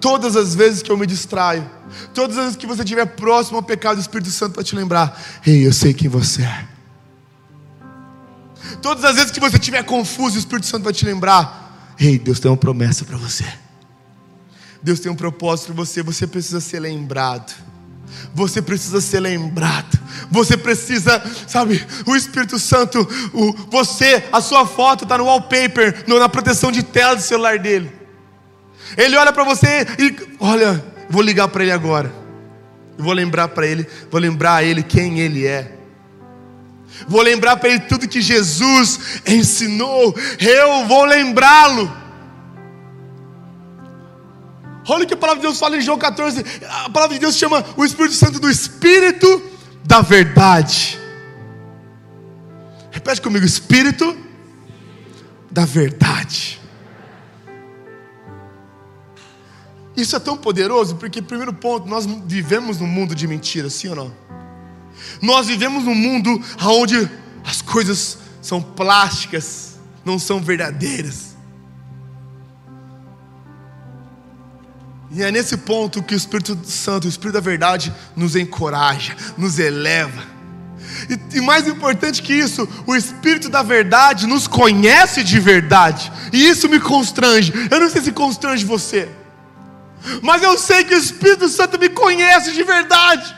Todas 0.00 0.36
as 0.36 0.54
vezes 0.54 0.82
que 0.82 0.90
eu 0.90 0.96
me 0.96 1.06
distraio, 1.06 1.68
todas 2.12 2.36
as 2.36 2.44
vezes 2.44 2.56
que 2.56 2.66
você 2.66 2.82
estiver 2.82 3.06
próximo 3.06 3.56
ao 3.56 3.62
pecado, 3.62 3.96
o 3.96 4.00
Espírito 4.00 4.30
Santo 4.30 4.56
vai 4.56 4.64
te 4.64 4.76
lembrar: 4.76 5.20
Ei, 5.46 5.66
eu 5.66 5.72
sei 5.72 5.94
quem 5.94 6.08
você 6.08 6.42
é. 6.42 6.68
Todas 8.82 9.04
as 9.04 9.16
vezes 9.16 9.30
que 9.30 9.40
você 9.40 9.56
estiver 9.56 9.82
confuso, 9.84 10.36
o 10.36 10.38
Espírito 10.38 10.66
Santo 10.66 10.84
vai 10.84 10.92
te 10.92 11.04
lembrar: 11.04 11.94
Ei, 11.98 12.18
Deus 12.18 12.40
tem 12.40 12.50
uma 12.50 12.56
promessa 12.56 13.04
para 13.04 13.16
você. 13.16 13.44
Deus 14.82 15.00
tem 15.00 15.10
um 15.10 15.16
propósito 15.16 15.66
para 15.66 15.84
você. 15.84 16.02
Você 16.02 16.26
precisa 16.26 16.60
ser 16.60 16.80
lembrado. 16.80 17.52
Você 18.34 18.60
precisa 18.62 19.00
ser 19.00 19.20
lembrado. 19.20 19.98
Você 20.30 20.56
precisa, 20.56 21.22
sabe, 21.46 21.84
o 22.06 22.14
Espírito 22.14 22.58
Santo, 22.58 23.00
o, 23.32 23.52
você, 23.70 24.24
a 24.30 24.40
sua 24.40 24.66
foto 24.66 25.04
está 25.04 25.18
no 25.18 25.24
wallpaper, 25.24 26.04
no, 26.06 26.18
na 26.18 26.28
proteção 26.28 26.70
de 26.70 26.82
tela 26.82 27.16
do 27.16 27.22
celular 27.22 27.58
dele. 27.58 28.05
Ele 28.96 29.16
olha 29.16 29.32
para 29.32 29.44
você 29.44 29.86
e 29.98 30.14
olha, 30.38 30.84
vou 31.08 31.22
ligar 31.22 31.48
para 31.48 31.62
ele 31.62 31.72
agora. 31.72 32.12
Vou 32.98 33.12
lembrar 33.12 33.48
para 33.48 33.66
ele, 33.66 33.86
vou 34.10 34.20
lembrar 34.20 34.56
a 34.56 34.64
ele 34.64 34.82
quem 34.82 35.20
ele 35.20 35.46
é. 35.46 35.72
Vou 37.06 37.20
lembrar 37.20 37.56
para 37.56 37.68
ele 37.68 37.80
tudo 37.80 38.08
que 38.08 38.20
Jesus 38.20 39.20
ensinou. 39.26 40.14
Eu 40.40 40.86
vou 40.86 41.04
lembrá-lo. 41.04 41.92
Olha 44.88 45.04
o 45.04 45.06
que 45.06 45.14
a 45.14 45.16
palavra 45.16 45.40
de 45.40 45.46
Deus 45.46 45.58
fala 45.58 45.76
em 45.76 45.80
João 45.80 45.98
14. 45.98 46.44
A 46.84 46.90
palavra 46.90 47.14
de 47.14 47.20
Deus 47.20 47.36
chama 47.36 47.64
o 47.76 47.84
Espírito 47.84 48.14
Santo 48.14 48.38
do 48.38 48.48
Espírito 48.48 49.42
da 49.84 50.00
Verdade. 50.00 50.98
Repete 52.90 53.20
comigo: 53.20 53.44
Espírito 53.44 54.16
da 55.50 55.64
Verdade. 55.64 56.60
Isso 59.96 60.14
é 60.14 60.18
tão 60.18 60.36
poderoso 60.36 60.96
porque, 60.96 61.22
primeiro 61.22 61.52
ponto, 61.52 61.88
nós 61.88 62.06
vivemos 62.26 62.78
num 62.78 62.86
mundo 62.86 63.14
de 63.14 63.26
mentiras, 63.26 63.72
sim 63.72 63.88
ou 63.88 63.96
não? 63.96 64.12
Nós 65.22 65.46
vivemos 65.46 65.84
num 65.84 65.94
mundo 65.94 66.40
onde 66.62 67.10
as 67.44 67.62
coisas 67.62 68.18
são 68.42 68.60
plásticas, 68.60 69.76
não 70.04 70.18
são 70.18 70.40
verdadeiras. 70.40 71.34
E 75.10 75.22
é 75.22 75.30
nesse 75.30 75.56
ponto 75.56 76.02
que 76.02 76.14
o 76.14 76.16
Espírito 76.16 76.58
Santo, 76.64 77.06
o 77.06 77.08
Espírito 77.08 77.34
da 77.34 77.40
Verdade, 77.40 77.94
nos 78.14 78.36
encoraja, 78.36 79.16
nos 79.38 79.58
eleva. 79.58 80.36
E, 81.08 81.38
e, 81.38 81.40
mais 81.40 81.66
importante 81.66 82.22
que 82.22 82.34
isso, 82.34 82.68
o 82.86 82.94
Espírito 82.94 83.48
da 83.48 83.62
Verdade 83.62 84.26
nos 84.26 84.46
conhece 84.46 85.22
de 85.22 85.38
verdade. 85.38 86.12
E 86.32 86.48
isso 86.48 86.68
me 86.68 86.80
constrange. 86.80 87.52
Eu 87.70 87.80
não 87.80 87.88
sei 87.88 88.02
se 88.02 88.12
constrange 88.12 88.64
você 88.64 89.08
mas 90.22 90.42
eu 90.42 90.56
sei 90.58 90.84
que 90.84 90.94
o 90.94 90.98
Espírito 90.98 91.48
Santo 91.48 91.78
me 91.78 91.88
conhece 91.88 92.52
de 92.52 92.62
verdade. 92.62 93.34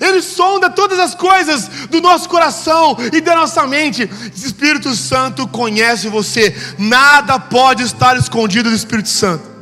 Ele 0.00 0.22
sonda 0.22 0.70
todas 0.70 0.98
as 0.98 1.14
coisas 1.14 1.68
do 1.90 2.00
nosso 2.00 2.28
coração 2.28 2.96
e 3.12 3.20
da 3.20 3.34
nossa 3.36 3.66
mente. 3.66 4.04
O 4.04 4.46
Espírito 4.46 4.94
Santo 4.94 5.46
conhece 5.46 6.08
você. 6.08 6.56
Nada 6.78 7.38
pode 7.38 7.82
estar 7.82 8.16
escondido 8.16 8.70
do 8.70 8.76
Espírito 8.76 9.08
Santo. 9.08 9.54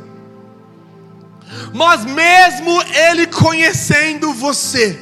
Mas 1.73 2.05
mesmo 2.05 2.81
Ele 2.83 3.27
conhecendo 3.27 4.33
você, 4.33 4.97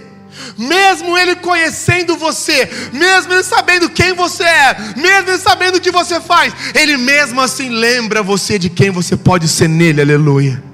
mesmo 0.58 1.18
Ele 1.18 1.36
conhecendo 1.36 2.16
você, 2.18 2.70
mesmo 2.94 3.34
Ele 3.34 3.44
sabendo 3.44 3.90
quem 3.90 4.14
você 4.14 4.44
é, 4.44 4.78
mesmo 4.96 5.30
Ele 5.30 5.38
sabendo 5.38 5.78
o 5.78 5.82
que 5.82 5.92
você 5.92 6.20
faz, 6.20 6.54
Ele 6.74 6.98
mesmo 6.98 7.42
assim 7.42 7.70
lembra 7.70 8.24
você 8.24 8.58
de 8.58 8.70
quem 8.70 8.90
você 8.90 9.16
pode 9.16 9.48
ser 9.48 9.68
nele, 9.68 10.02
aleluia. 10.02 10.71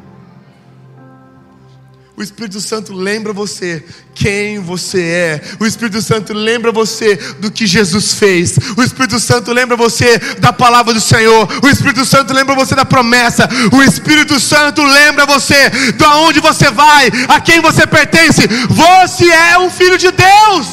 O 2.17 2.23
Espírito 2.23 2.60
Santo 2.60 2.93
lembra 2.93 3.32
você 3.32 3.86
quem 4.15 4.58
você 4.58 5.03
é. 5.03 5.41
O 5.60 5.67
Espírito 5.67 6.01
Santo 6.01 6.34
lembra 6.34 6.71
você 6.71 7.15
do 7.15 7.51
que 7.51 7.67
Jesus 7.67 8.15
fez. 8.15 8.58
O 8.75 8.82
Espírito 8.82 9.19
Santo 9.19 9.53
lembra 9.53 9.77
você 9.77 10.17
da 10.39 10.51
palavra 10.51 10.95
do 10.95 10.99
Senhor. 10.99 11.47
O 11.63 11.69
Espírito 11.69 12.03
Santo 12.06 12.34
lembra 12.34 12.56
você 12.56 12.73
da 12.73 12.84
promessa. 12.84 13.47
O 13.71 13.84
Espírito 13.84 14.39
Santo 14.39 14.82
lembra 14.82 15.27
você 15.27 15.69
de 15.69 16.03
onde 16.06 16.39
você 16.39 16.71
vai, 16.71 17.12
a 17.27 17.39
quem 17.39 17.62
você 17.62 17.86
pertence. 17.86 18.47
Você 18.67 19.30
é 19.30 19.60
um 19.60 19.69
filho 19.69 19.95
de 19.95 20.10
Deus. 20.10 20.67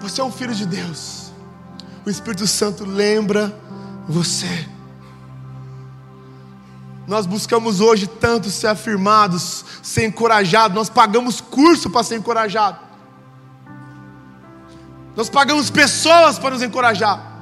Você 0.00 0.18
é 0.18 0.24
um 0.24 0.32
filho 0.32 0.54
de 0.54 0.64
Deus. 0.64 1.30
O 2.06 2.08
Espírito 2.08 2.46
Santo 2.46 2.86
lembra 2.86 3.54
você. 4.08 4.75
Nós 7.06 7.24
buscamos 7.24 7.80
hoje 7.80 8.06
tanto 8.06 8.50
ser 8.50 8.66
afirmados, 8.66 9.64
ser 9.82 10.06
encorajados, 10.06 10.74
nós 10.74 10.90
pagamos 10.90 11.40
curso 11.40 11.88
para 11.88 12.02
ser 12.02 12.16
encorajado. 12.16 12.78
Nós 15.14 15.30
pagamos 15.30 15.70
pessoas 15.70 16.38
para 16.38 16.50
nos 16.50 16.62
encorajar. 16.62 17.34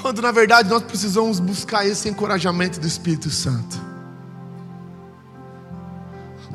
Quando 0.00 0.22
na 0.22 0.30
verdade 0.30 0.70
nós 0.70 0.82
precisamos 0.82 1.40
buscar 1.40 1.84
esse 1.86 2.08
encorajamento 2.08 2.78
do 2.78 2.86
Espírito 2.86 3.30
Santo. 3.30 3.84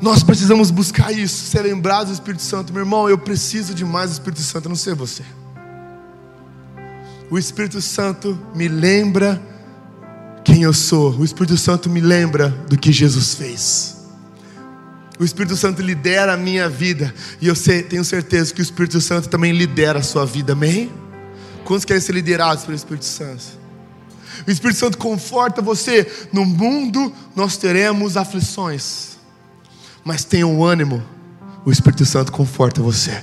Nós 0.00 0.24
precisamos 0.24 0.70
buscar 0.70 1.12
isso, 1.12 1.44
ser 1.44 1.62
lembrados 1.62 2.08
do 2.08 2.14
Espírito 2.14 2.42
Santo. 2.42 2.72
Meu 2.72 2.82
irmão, 2.82 3.08
eu 3.08 3.18
preciso 3.18 3.74
de 3.74 3.84
mais 3.84 4.10
do 4.10 4.14
Espírito 4.14 4.42
Santo, 4.42 4.64
eu 4.64 4.70
não 4.70 4.76
sei 4.76 4.94
você. 4.94 5.22
O 7.30 7.38
Espírito 7.38 7.80
Santo 7.80 8.36
me 8.54 8.66
lembra 8.66 9.40
quem 10.52 10.64
eu 10.64 10.74
sou. 10.74 11.16
O 11.18 11.24
Espírito 11.24 11.56
Santo 11.56 11.88
me 11.88 12.00
lembra 12.00 12.50
do 12.68 12.76
que 12.76 12.92
Jesus 12.92 13.34
fez. 13.34 13.96
O 15.18 15.24
Espírito 15.24 15.56
Santo 15.56 15.80
lidera 15.80 16.34
a 16.34 16.36
minha 16.36 16.68
vida. 16.68 17.14
E 17.40 17.46
eu 17.46 17.54
sei, 17.54 17.82
tenho 17.82 18.04
certeza 18.04 18.52
que 18.52 18.60
o 18.60 18.62
Espírito 18.62 19.00
Santo 19.00 19.30
também 19.30 19.52
lidera 19.52 20.00
a 20.00 20.02
sua 20.02 20.26
vida. 20.26 20.52
Amém? 20.52 20.92
Quantos 21.64 21.86
querem 21.86 22.02
ser 22.02 22.12
liderados 22.12 22.64
pelo 22.64 22.76
Espírito 22.76 23.06
Santo? 23.06 23.42
O 24.46 24.50
Espírito 24.50 24.78
Santo 24.78 24.98
conforta 24.98 25.62
você. 25.62 26.06
No 26.32 26.44
mundo 26.44 27.10
nós 27.34 27.56
teremos 27.56 28.18
aflições. 28.18 29.16
Mas 30.04 30.22
tenha 30.22 30.46
um 30.46 30.62
ânimo. 30.62 31.02
O 31.64 31.70
Espírito 31.70 32.04
Santo 32.04 32.30
conforta 32.30 32.82
você. 32.82 33.22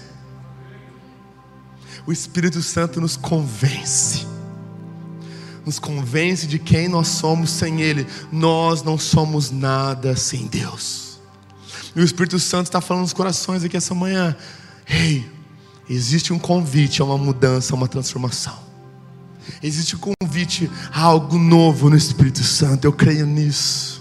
O 2.08 2.12
Espírito 2.12 2.60
Santo 2.64 3.00
nos 3.00 3.16
convence 3.16 4.39
nos 5.70 5.78
convence 5.78 6.48
de 6.48 6.58
quem 6.58 6.88
nós 6.88 7.08
somos 7.10 7.52
sem 7.52 7.80
Ele. 7.80 8.08
Nós 8.32 8.82
não 8.82 8.98
somos 8.98 9.52
nada 9.52 10.16
sem 10.16 10.48
Deus. 10.48 11.20
E 11.96 12.02
o 12.02 12.04
Espírito 12.04 12.40
Santo 12.40 12.66
está 12.66 12.82
falando 12.82 13.04
nos 13.04 13.14
corações 13.14 13.64
aqui 13.64 13.78
essa 13.78 13.94
manhã. 13.94 14.36
Ei, 14.88 15.18
hey, 15.18 15.32
existe 15.88 16.34
um 16.34 16.40
convite 16.40 17.04
a 17.04 17.06
uma 17.06 17.20
mudança, 17.20 17.74
a 17.74 17.78
uma 17.78 17.88
transformação. 17.88 18.58
Existe 19.62 19.96
um 19.96 20.00
convite 20.00 20.70
a 20.92 21.02
algo 21.02 21.38
novo 21.38 21.88
no 21.88 21.96
Espírito 21.96 22.44
Santo. 22.44 22.86
Eu 22.86 22.94
creio 22.94 23.28
nisso. 23.28 23.99